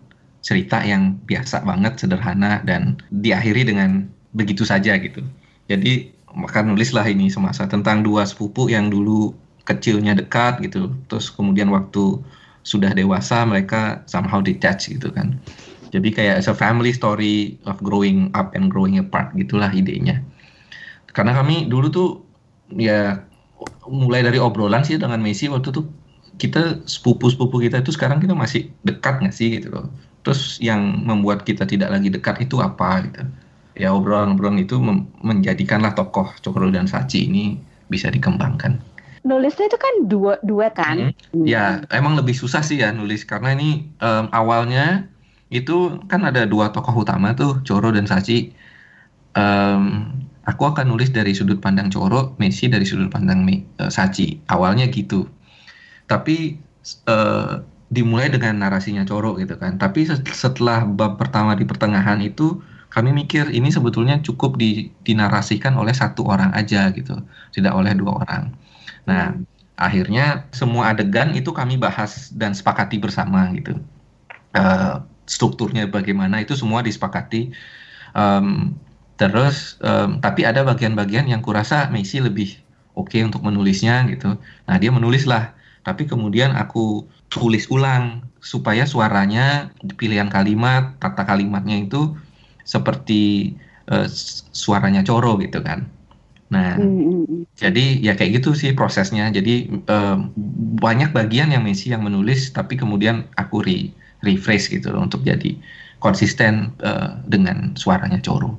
[0.46, 4.06] cerita yang biasa banget, sederhana dan diakhiri dengan
[4.38, 5.26] begitu saja gitu.
[5.66, 9.34] Jadi maka nulislah ini semasa tentang dua sepupu yang dulu
[9.66, 12.22] kecilnya dekat gitu, terus kemudian waktu
[12.62, 15.42] sudah dewasa mereka somehow detached gitu kan.
[15.90, 20.22] Jadi kayak as a family story of growing up and growing apart gitulah idenya.
[21.16, 22.10] Karena kami dulu tuh
[22.76, 23.24] ya
[23.88, 25.86] mulai dari obrolan sih dengan Messi waktu tuh
[26.36, 29.88] kita sepupu-sepupu kita itu sekarang kita masih dekat nggak sih gitu loh.
[30.26, 33.22] Terus yang membuat kita tidak lagi dekat itu apa gitu.
[33.76, 34.80] Ya obrolan-obrolan itu
[35.20, 37.60] menjadikanlah tokoh Cokro dan Saci ini
[37.92, 38.80] bisa dikembangkan.
[39.26, 41.12] Nulisnya itu kan dua dua kan?
[41.34, 41.44] Hmm.
[41.44, 45.10] Ya emang lebih susah sih ya nulis karena ini um, awalnya
[45.52, 48.54] itu kan ada dua tokoh utama tuh Coro dan Saci.
[49.36, 50.14] Um,
[50.48, 53.44] aku akan nulis dari sudut pandang Coro, Messi dari sudut pandang
[53.82, 54.40] uh, Saci.
[54.48, 55.28] Awalnya gitu.
[56.06, 56.58] Tapi
[57.10, 59.78] uh, dimulai dengan narasinya Coro gitu kan.
[59.78, 65.92] Tapi setelah bab pertama di pertengahan itu kami mikir ini sebetulnya cukup di, dinarasikan oleh
[65.92, 67.20] satu orang aja gitu,
[67.52, 68.56] tidak oleh dua orang.
[69.04, 69.36] Nah,
[69.76, 73.76] akhirnya semua adegan itu kami bahas dan sepakati bersama gitu.
[74.56, 77.52] Uh, strukturnya bagaimana itu semua disepakati.
[78.16, 78.80] Um,
[79.20, 82.56] terus, um, tapi ada bagian-bagian yang kurasa Messi lebih
[82.96, 84.40] oke okay untuk menulisnya gitu.
[84.40, 85.52] Nah dia menulislah,
[85.86, 89.70] tapi kemudian aku tulis ulang supaya suaranya,
[90.02, 92.18] pilihan kalimat, tata kalimatnya itu
[92.66, 93.54] seperti
[93.94, 94.10] uh,
[94.50, 95.86] suaranya Coro gitu kan.
[96.50, 97.58] Nah, mm-hmm.
[97.58, 99.30] jadi ya kayak gitu sih prosesnya.
[99.30, 100.18] Jadi uh,
[100.82, 103.94] banyak bagian yang Messi yang menulis, tapi kemudian aku re
[104.26, 105.54] refresh gitu loh untuk jadi
[106.02, 108.58] konsisten uh, dengan suaranya Coro.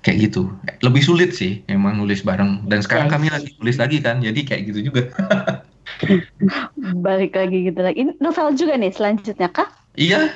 [0.00, 0.52] Kayak gitu.
[0.80, 2.64] Lebih sulit sih emang nulis bareng.
[2.68, 5.12] Dan sekarang kami lagi nulis lagi kan, jadi kayak gitu juga.
[7.06, 7.96] Balik lagi gitu lagi.
[8.02, 9.68] Ini novel juga nih selanjutnya kah?
[9.98, 10.30] Iya,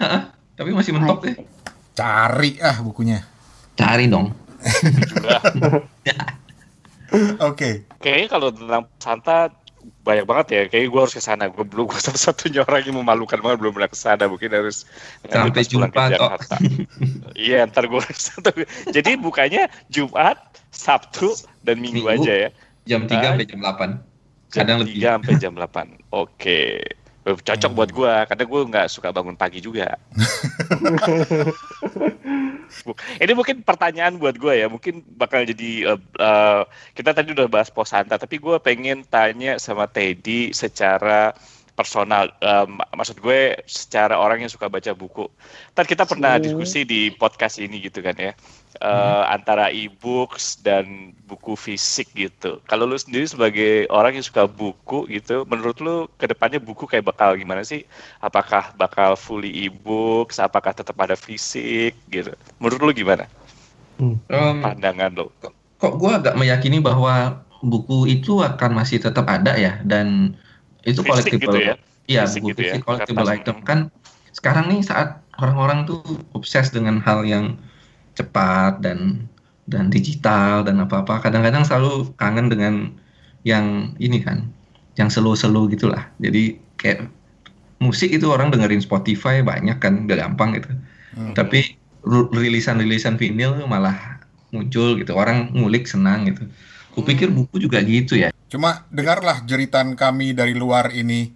[0.58, 1.36] tapi masih mentok deh.
[1.94, 3.22] Cari ah bukunya.
[3.78, 4.32] Cari dong.
[7.12, 7.52] Oke.
[7.52, 7.74] Okay.
[8.00, 9.52] Kayaknya kalau tentang Santa
[10.02, 10.60] banyak banget ya.
[10.70, 11.44] Kayaknya gue harus ke sana.
[11.52, 14.24] Gue belum gue satu-satunya orang yang memalukan banget belum pernah ke sana.
[14.26, 14.88] Mungkin harus
[15.28, 16.30] sampai Jumat kok.
[17.36, 18.00] Iya, ntar gue
[18.90, 20.38] Jadi bukanya Jumat,
[20.72, 22.50] Sabtu dan Minggu, Minggu aja ya.
[22.88, 24.11] Jam 3 sampai jam 8.
[24.52, 25.02] Kadang jam 3 lebih.
[25.02, 25.64] sampai jam 8.
[25.64, 25.88] Oke.
[26.12, 26.76] Okay.
[27.22, 27.78] Cocok hmm.
[27.78, 29.94] buat gue, karena gue nggak suka bangun pagi juga.
[33.22, 36.66] Ini mungkin pertanyaan buat gue ya, mungkin bakal jadi uh, uh,
[36.98, 41.30] kita tadi udah bahas posanta, tapi gue pengen tanya sama Teddy secara
[41.72, 42.28] personal.
[42.44, 45.28] Um, maksud gue secara orang yang suka baca buku.
[45.72, 46.44] Tadi kita pernah hmm.
[46.44, 48.32] diskusi di podcast ini gitu kan ya.
[48.80, 49.36] Uh, hmm.
[49.36, 52.58] antara e-books dan buku fisik gitu.
[52.66, 57.04] Kalau lu sendiri sebagai orang yang suka buku gitu, menurut lu ke depannya buku kayak
[57.04, 57.84] bakal gimana sih?
[58.24, 60.40] Apakah bakal fully e-books?
[60.40, 62.32] Apakah tetap ada fisik gitu?
[62.58, 63.28] Menurut lu gimana?
[64.00, 64.18] Hmm.
[64.60, 65.30] Pandangan lo?
[65.38, 70.34] Kok, kok gue agak meyakini bahwa buku itu akan masih tetap ada ya dan
[70.86, 71.74] itu collectible gitu ya?
[72.10, 72.86] iya buku gitu fisik ya?
[72.86, 73.38] collectible Kertas.
[73.42, 73.78] item kan
[74.32, 76.02] sekarang nih saat orang-orang tuh
[76.32, 77.56] obses dengan hal yang
[78.18, 79.28] cepat dan
[79.70, 82.74] dan digital dan apa-apa kadang-kadang selalu kangen dengan
[83.46, 84.50] yang ini kan
[85.00, 87.08] yang selo-selo gitulah jadi kayak
[87.82, 90.70] musik itu orang dengerin Spotify banyak kan udah gampang gitu
[91.16, 91.34] hmm.
[91.34, 91.78] tapi
[92.34, 94.22] rilisan-rilisan vinyl malah
[94.52, 96.44] muncul gitu orang ngulik senang gitu
[96.92, 97.38] kupikir hmm.
[97.44, 101.32] buku juga gitu ya Cuma dengarlah jeritan kami dari luar ini.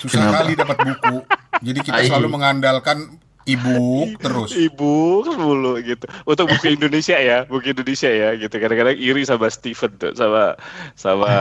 [0.00, 0.36] Susah Kenapa?
[0.40, 1.16] kali dapat buku.
[1.60, 4.56] Jadi kita selalu mengandalkan ibu terus.
[4.56, 6.08] Ibu mulu gitu.
[6.24, 8.56] Untuk buku Indonesia ya, buku Indonesia ya gitu.
[8.56, 10.56] Kadang-kadang iri sama Steven tuh, sama
[10.96, 11.32] sama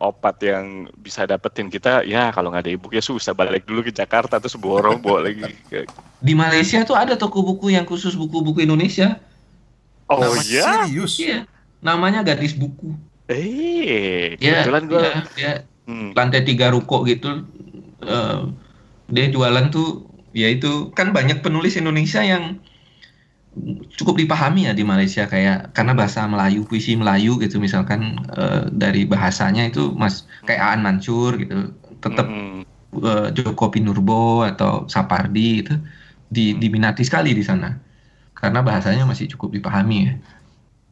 [0.00, 2.00] opat yang bisa dapetin kita.
[2.08, 5.44] Ya kalau nggak ada ibu ya susah balik dulu ke Jakarta terus borong bawa lagi.
[6.24, 9.20] Di Malaysia tuh ada toko buku yang khusus buku-buku Indonesia.
[10.08, 10.88] Oh iya?
[10.88, 11.20] Serius?
[11.20, 11.44] Iya.
[11.84, 12.96] Namanya Gadis Buku.
[13.28, 15.52] Eh, ya, kebetulan gue ya, ya,
[15.88, 16.12] hmm.
[16.12, 17.48] lantai tiga ruko gitu,
[18.04, 18.52] uh,
[19.08, 20.04] dia jualan tuh,
[20.36, 22.60] ya itu kan banyak penulis Indonesia yang
[23.94, 29.06] cukup dipahami ya di Malaysia kayak karena bahasa Melayu, puisi Melayu gitu misalkan uh, dari
[29.06, 31.70] bahasanya itu mas kayak Aan Mansur gitu,
[32.02, 32.66] tetap hmm.
[32.98, 35.74] uh, Joko Pinurbo atau Sapardi itu
[36.28, 37.72] di, diminati sekali di sana
[38.34, 40.14] karena bahasanya masih cukup dipahami ya.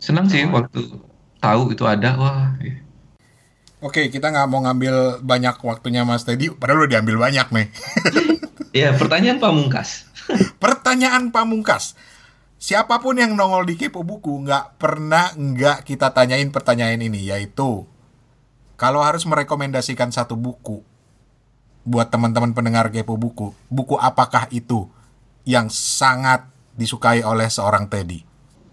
[0.02, 0.58] Senang sih oh.
[0.58, 0.98] waktu
[1.38, 2.50] tahu itu ada wah
[3.82, 7.68] Oke, kita nggak mau ngambil banyak waktunya Mas Teddy, padahal udah diambil banyak nih.
[8.72, 10.08] Iya, pertanyaan pamungkas.
[10.64, 11.92] pertanyaan pamungkas.
[12.56, 17.84] Siapa pun yang nongol di Kepo Buku nggak pernah nggak kita tanyain pertanyaan ini, yaitu
[18.80, 20.80] kalau harus merekomendasikan satu buku
[21.84, 24.88] buat teman-teman pendengar Kepo Buku, buku apakah itu?
[25.42, 26.46] yang sangat
[26.78, 28.22] disukai oleh seorang Teddy?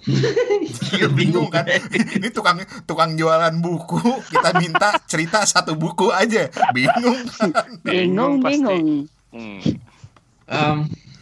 [0.96, 1.66] Iya, bingung kan.
[1.92, 4.00] Ini tukang tukang jualan buku
[4.30, 6.48] kita minta cerita satu buku aja.
[6.72, 7.20] Bingung.
[7.40, 8.58] Kan Bingung, pasti.
[8.58, 8.86] bingung.
[9.30, 9.60] Hmm.
[10.50, 10.78] Em,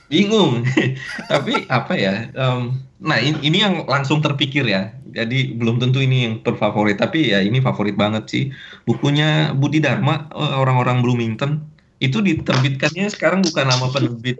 [0.07, 0.63] bingung.
[1.31, 4.93] Tapi apa ya em, nah ini, ini yang langsung terpikir ya.
[5.11, 6.99] Jadi belum tentu ini yang terfavorit.
[7.01, 8.43] Tapi ya ini favorit banget sih.
[8.85, 11.63] Bukunya Budi Dharma eh, orang-orang Bloomington.
[11.97, 14.37] Itu diterbitkannya sekarang bukan nama penerbit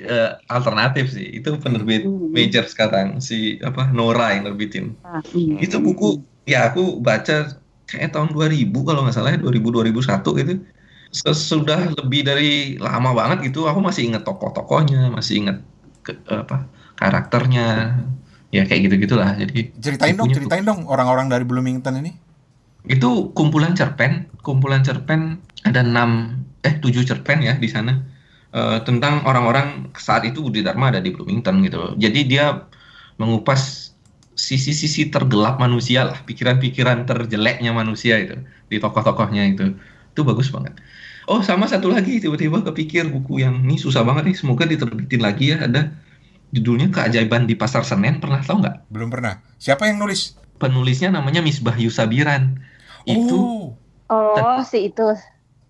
[0.00, 1.26] eh, alternatif sih.
[1.40, 4.96] Itu penerbit major sekarang si apa Nora yang nerbitin.
[5.04, 5.60] Ah, hmm.
[5.60, 10.60] itu buku ya aku baca kayak tahun 2000 kalau nggak salah ya, 2000 2001 gitu.
[11.10, 15.56] Sesudah lebih dari lama banget gitu aku masih inget tokoh-tokohnya masih inget
[16.06, 17.98] ke- apa karakternya.
[18.50, 22.18] Ya kayak gitu gitulah jadi ceritain dong ceritain dong orang-orang dari Bloomington ini.
[22.82, 28.09] Itu kumpulan cerpen kumpulan cerpen ada enam eh tujuh cerpen ya di sana
[28.50, 31.92] Eh, tentang orang-orang saat itu Budi Dharma ada di Bloomington gitu loh.
[31.94, 32.44] jadi dia
[33.14, 33.94] mengupas
[34.34, 39.78] sisi-sisi tergelap manusia lah pikiran-pikiran terjeleknya manusia itu di tokoh-tokohnya itu.
[40.10, 40.74] Itu bagus banget.
[41.30, 45.54] Oh sama satu lagi tiba-tiba kepikir buku yang ini susah banget nih semoga diterbitin lagi
[45.54, 45.62] ya.
[45.70, 45.94] Ada
[46.50, 48.90] judulnya keajaiban di pasar Senen pernah tahu nggak?
[48.90, 49.38] Belum pernah.
[49.62, 50.34] Siapa yang nulis?
[50.58, 52.58] Penulisnya namanya Misbah Yusabiran.
[53.06, 53.78] Itu oh.
[54.10, 55.06] Oh, si itu.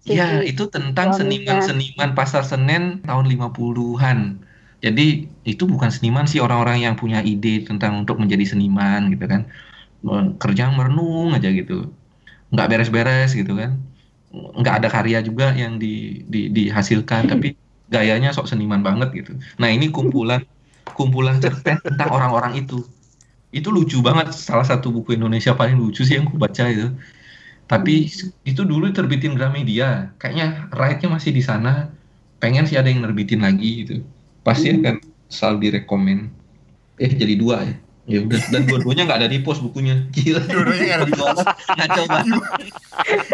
[0.08, 4.18] Ya, itu tentang seniman-seniman pasar Senen tahun 50-an.
[4.84, 5.02] Jadi
[5.44, 9.42] itu bukan seniman sih orang-orang yang punya ide tentang untuk menjadi seniman gitu kan.
[10.42, 11.92] Kerja merenung aja gitu.
[12.52, 13.72] Nggak beres-beres gitu kan.
[14.32, 17.56] Nggak ada karya juga yang di, di- dihasilkan tapi
[17.90, 19.32] gayanya sok seniman banget gitu.
[19.60, 20.42] Nah, ini kumpulan
[20.96, 22.84] kumpulan cerpen tentang orang-orang itu.
[23.54, 26.86] Itu lucu banget, salah satu buku Indonesia paling lucu sih yang aku baca itu.
[27.70, 28.10] Tapi
[28.42, 30.10] itu dulu terbitin Gramedia.
[30.18, 31.86] Kayaknya right-nya masih di sana.
[32.42, 34.02] Pengen sih ada yang nerbitin lagi gitu.
[34.42, 34.98] Pasti akan
[35.30, 36.34] selalu direkomen.
[36.98, 37.74] Eh jadi dua ya.
[38.10, 40.02] Ya udah dan dua-duanya nggak ada di pos bukunya.
[40.10, 40.42] Gila.
[40.50, 41.38] Dua-duanya nggak ada di pos.
[41.78, 42.42] Ngaco banget.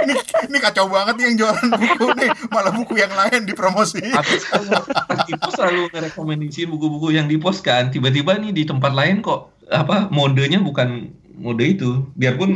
[0.04, 0.14] ini,
[0.52, 4.78] ini kacau banget nih yang jualan buku nih malah buku yang lain dipromosi selalu,
[5.24, 7.88] di pos selalu ngerekomendasiin buku-buku yang di pos kan.
[7.88, 11.08] Tiba-tiba nih di tempat lain kok apa modenya bukan
[11.40, 12.04] mode itu.
[12.12, 12.52] Biarpun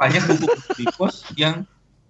[0.00, 0.46] banyak buku
[0.78, 1.66] di pos yang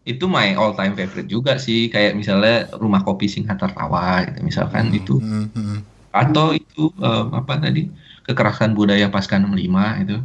[0.09, 4.87] itu my all time favorite juga sih kayak misalnya rumah kopi Singhatar Tawa gitu misalkan
[4.95, 5.79] itu Hmm, hmm.
[6.13, 7.81] atau itu eh, apa tadi
[8.27, 10.17] kekerasan budaya pasca 65 itu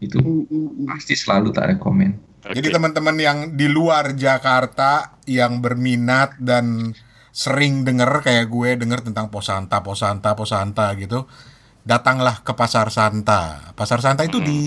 [0.00, 0.86] itu Hmm, hmm, hmm.
[0.88, 2.74] pasti selalu tak rekomen Jadi Oke.
[2.74, 6.96] teman-teman yang di luar Jakarta yang berminat dan
[7.30, 11.28] sering denger kayak gue denger tentang Posanta, Posanta, Posanta gitu,
[11.86, 13.72] datanglah ke Pasar Santa.
[13.78, 14.60] Pasar Santa itu di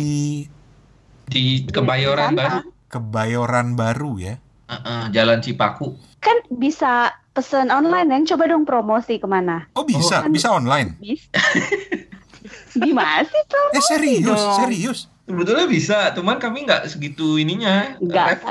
[1.34, 2.32] di Kebayoran.
[2.34, 4.38] Baru Kebayoran Baru ya.
[4.64, 8.22] eh, eh, Jalan Cipaku Kan bisa pesen online kan?
[8.24, 9.66] Coba dong promosi ke mana?
[9.74, 10.30] Oh bisa, Oh.
[10.30, 10.96] bisa online.
[10.96, 11.28] Bisa.
[12.76, 13.68] Gimana sih tuh?
[13.72, 14.58] Eh serius, dong.
[14.58, 15.00] serius.
[15.24, 18.44] sebetulnya bisa cuman kami nggak segitu ininya Nggak.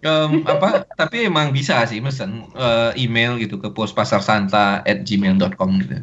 [0.00, 5.98] Em, apa tapi emang bisa sih mesen eh, email gitu ke pospasarsanta at gmail.com gitu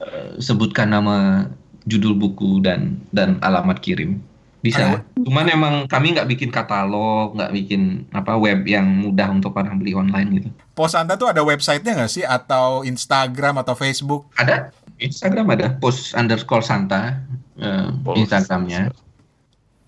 [0.00, 1.44] Eh, sebutkan nama
[1.82, 4.24] judul buku dan dan alamat kirim
[4.60, 9.80] bisa cuman emang kami nggak bikin katalog nggak bikin apa web yang mudah untuk orang
[9.80, 14.28] beli online gitu Posanta tuh ada websitenya nggak sih atau Instagram atau Facebook?
[14.36, 17.20] ada Instagram ada post underscore santa
[17.56, 18.28] eh, Post.
[18.28, 18.92] Instagramnya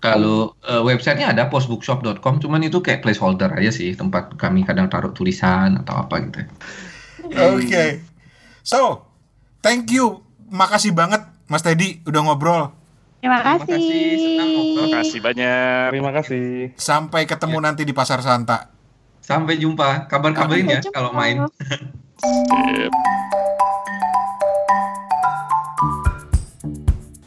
[0.01, 5.13] kalau eh, websitenya ada postbookshop.com cuman itu kayak placeholder aja sih tempat kami kadang taruh
[5.13, 6.41] tulisan atau apa gitu
[7.31, 8.03] Oke.
[8.63, 9.07] So,
[9.63, 10.23] thank you.
[10.51, 12.82] Makasih banget Mas Teddy udah ngobrol.
[13.23, 13.71] Terima Terima kasih.
[13.71, 14.75] kasih, senang ngobrol.
[14.83, 15.85] Terima kasih banyak.
[15.95, 16.45] Terima kasih.
[16.75, 18.67] Sampai ketemu nanti di Pasar Santa.
[19.23, 20.91] sampai jumpa kabar-kabarin ya jumpa.
[20.91, 21.47] kalau main
[22.19, 22.91] Sip.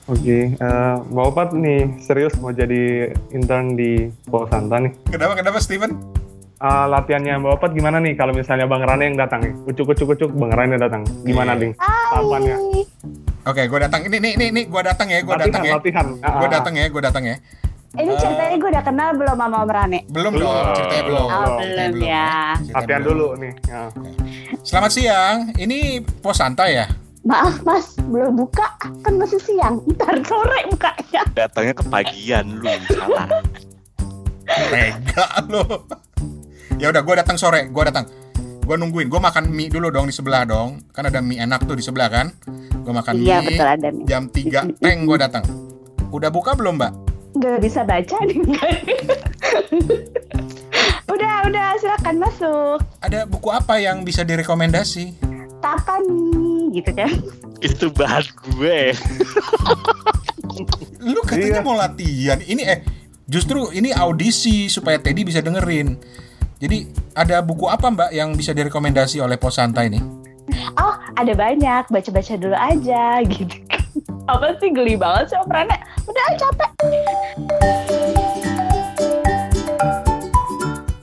[0.07, 4.93] Oke, eh, Mbak Opat nih serius mau jadi intern di Posanta nih.
[5.09, 5.97] Kenapa kenapa Steven?
[6.57, 9.53] Eh, latihannya Mbak Opat gimana nih kalau misalnya Bang Rane yang datang nih?
[9.65, 11.01] Ucuk ucuk ucuk Bang Rane datang.
[11.25, 11.73] Gimana nih?
[11.81, 12.57] Tahapannya.
[13.47, 14.03] Oke, gue datang.
[14.03, 15.73] Ini nih nih nih gue datang ya, gue Latihan, datang ya.
[15.79, 16.07] latihan.
[16.19, 17.37] Gue ah, datang ya, gue datang ya.
[17.97, 20.01] Ini ceritanya gue udah kenal belum sama Om Rane?
[20.11, 20.51] Belum Belum.
[20.53, 21.27] dong, ceritanya belum.
[21.27, 22.29] Oh, Ceritanya belum ya.
[22.59, 23.09] Ceritanya Latihan belum.
[23.09, 23.53] dulu nih.
[23.65, 23.81] Ya.
[24.61, 25.37] Selamat siang.
[25.55, 25.79] Ini
[26.19, 26.87] Pos Santa ya?
[27.23, 28.67] Maaf mas, belum buka.
[29.01, 29.79] Kan masih siang.
[29.89, 31.23] Ntar sore bukanya.
[31.33, 33.27] Datangnya kepagian lu, salah.
[34.45, 35.87] Tega lo.
[36.77, 37.65] Ya udah, gue datang sore.
[37.67, 38.11] Gue datang.
[38.67, 39.07] Gue nungguin.
[39.07, 40.83] Gue makan mie dulu dong di sebelah dong.
[40.91, 42.35] Kan ada mie enak tuh di sebelah kan.
[42.77, 43.47] Gue makan Iya mie.
[43.49, 44.05] betul ada nih.
[44.05, 45.45] Jam 3 teng gue datang.
[46.09, 46.93] Udah buka belum mbak?
[47.37, 48.43] Gak bisa baca nih.
[51.07, 52.79] udah, udah silakan masuk.
[52.99, 55.15] Ada buku apa yang bisa direkomendasi?
[55.61, 57.11] Apa nih gitu kan.
[57.59, 58.81] Itu bahan gue.
[61.07, 61.65] Lu katanya Iya.
[61.65, 62.39] mau latihan.
[62.41, 62.79] Ini eh
[63.25, 65.95] justru ini audisi supaya Teddy bisa dengerin.
[66.57, 70.01] Jadi ada buku apa Mbak yang bisa direkomendasi oleh Posanta ini?
[70.81, 73.61] Oh, ada banyak, baca-baca dulu aja gitu.
[74.25, 75.77] Apa sih geli banget sih operannya?
[76.09, 76.71] Udah ah, capek.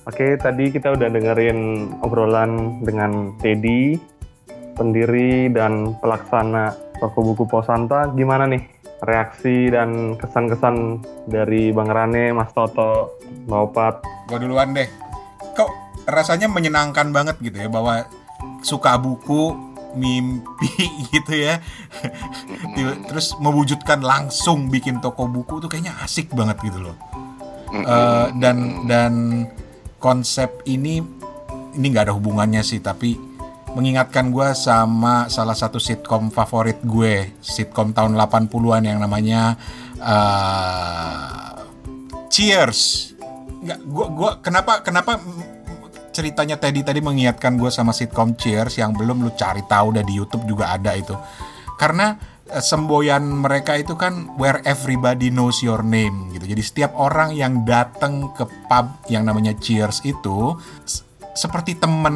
[0.09, 4.01] Oke, tadi kita udah dengerin obrolan dengan Teddy,
[4.73, 8.09] pendiri dan pelaksana toko buku Posanta.
[8.17, 8.65] Gimana nih
[9.05, 13.95] reaksi dan kesan-kesan dari Bang Rane, Mas Toto, Mbak Opat?
[14.33, 15.02] Gua duluan deh.
[16.05, 18.07] Rasanya menyenangkan banget gitu ya bahwa
[18.63, 19.55] suka buku,
[19.95, 20.71] mimpi
[21.13, 21.59] gitu ya.
[23.07, 26.97] Terus mewujudkan langsung bikin toko buku tuh kayaknya asik banget gitu loh.
[27.73, 29.13] Eh, dan dan
[29.97, 31.01] konsep ini
[31.73, 33.17] ini nggak ada hubungannya sih tapi
[33.73, 39.57] mengingatkan gue sama salah satu sitkom favorit gue sitkom tahun 80-an yang namanya
[39.97, 41.49] eh,
[42.29, 43.13] Cheers
[43.63, 45.15] nggak gua gua kenapa kenapa
[46.13, 50.13] ceritanya Teddy tadi mengingatkan gue sama sitkom Cheers yang belum lu cari tahu udah di
[50.13, 51.17] YouTube juga ada itu.
[51.75, 52.13] Karena
[52.47, 56.45] eh, semboyan mereka itu kan where everybody knows your name gitu.
[56.45, 60.53] Jadi setiap orang yang datang ke pub yang namanya Cheers itu
[61.33, 62.15] seperti temen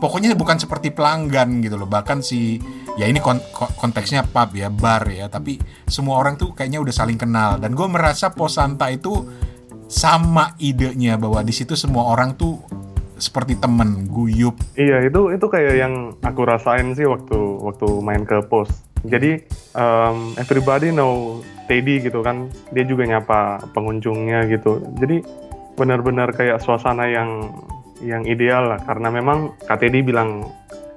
[0.00, 1.86] pokoknya bukan seperti pelanggan gitu loh.
[1.86, 2.56] Bahkan si
[2.96, 6.94] ya ini kon- ko- konteksnya pub ya bar ya tapi semua orang tuh kayaknya udah
[6.96, 7.60] saling kenal.
[7.60, 9.12] Dan gue merasa Posanta itu
[9.88, 12.60] sama idenya bahwa di situ semua orang tuh
[13.18, 18.44] seperti temen guyup Iya, itu itu kayak yang aku rasain sih waktu waktu main ke
[18.46, 18.70] pos.
[19.02, 19.42] Jadi
[19.74, 24.78] um, everybody know Teddy gitu kan, dia juga nyapa pengunjungnya gitu.
[25.02, 25.24] Jadi
[25.74, 27.50] benar-benar kayak suasana yang
[28.02, 30.46] yang ideal lah karena memang Kak Teddy bilang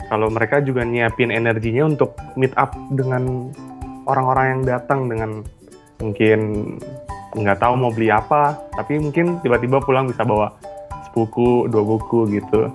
[0.10, 3.50] kalau mereka juga nyiapin energinya untuk meet up dengan
[4.06, 5.32] orang-orang yang datang dengan
[6.02, 6.40] mungkin
[7.32, 10.52] nggak tahu mau beli apa, tapi mungkin tiba-tiba pulang bisa bawa
[11.12, 12.72] sebuku, dua buku gitu.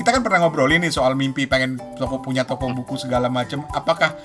[0.00, 4.16] kita kan pernah ngobrolin nih soal mimpi pengen toko punya toko buku segala macam apakah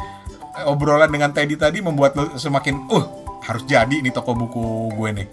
[0.55, 3.03] eh, obrolan dengan Teddy tadi membuat lo semakin uh
[3.43, 5.27] harus jadi nih toko buku gue nih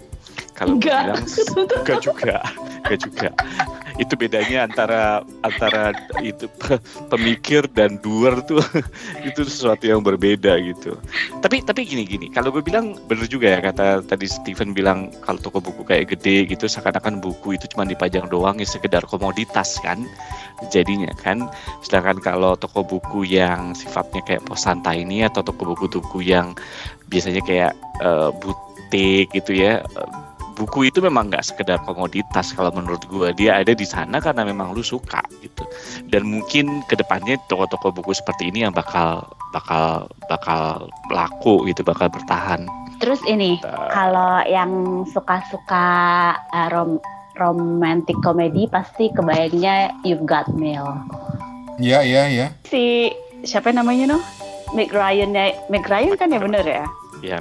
[0.53, 1.01] Kalau Enggak.
[1.17, 1.25] bilang
[1.81, 2.37] enggak juga,
[2.85, 3.29] enggak juga.
[3.97, 8.61] Itu bedanya antara antara itu pe- pemikir dan doer tuh
[9.27, 10.93] itu sesuatu yang berbeda gitu.
[11.41, 15.41] Tapi tapi gini gini, kalau gue bilang bener juga ya kata tadi Steven bilang kalau
[15.41, 20.05] toko buku kayak gede gitu seakan-akan buku itu cuma dipajang doang ya sekedar komoditas kan
[20.69, 21.49] jadinya kan.
[21.81, 26.53] Sedangkan kalau toko buku yang sifatnya kayak Posanta ini atau toko buku-buku yang
[27.09, 29.81] biasanya kayak eh, butik gitu ya
[30.53, 34.71] buku itu memang nggak sekedar komoditas kalau menurut gua dia ada di sana karena memang
[34.73, 35.65] lu suka gitu
[36.13, 42.07] dan mungkin ke depannya toko-toko buku seperti ini yang bakal bakal bakal laku gitu bakal
[42.09, 42.65] bertahan
[43.03, 45.87] Terus ini, Uh, kalau yang suka-suka
[46.55, 47.03] uh, rom
[47.35, 50.87] romantic comedy pasti kebayangnya You've Got Mail.
[51.83, 53.11] iya iya iya Si
[53.43, 54.19] siapa namanya no?
[54.71, 55.35] Meg Ryan
[55.67, 56.85] Meg Ryan kan ya bener ya?
[57.23, 57.39] Ya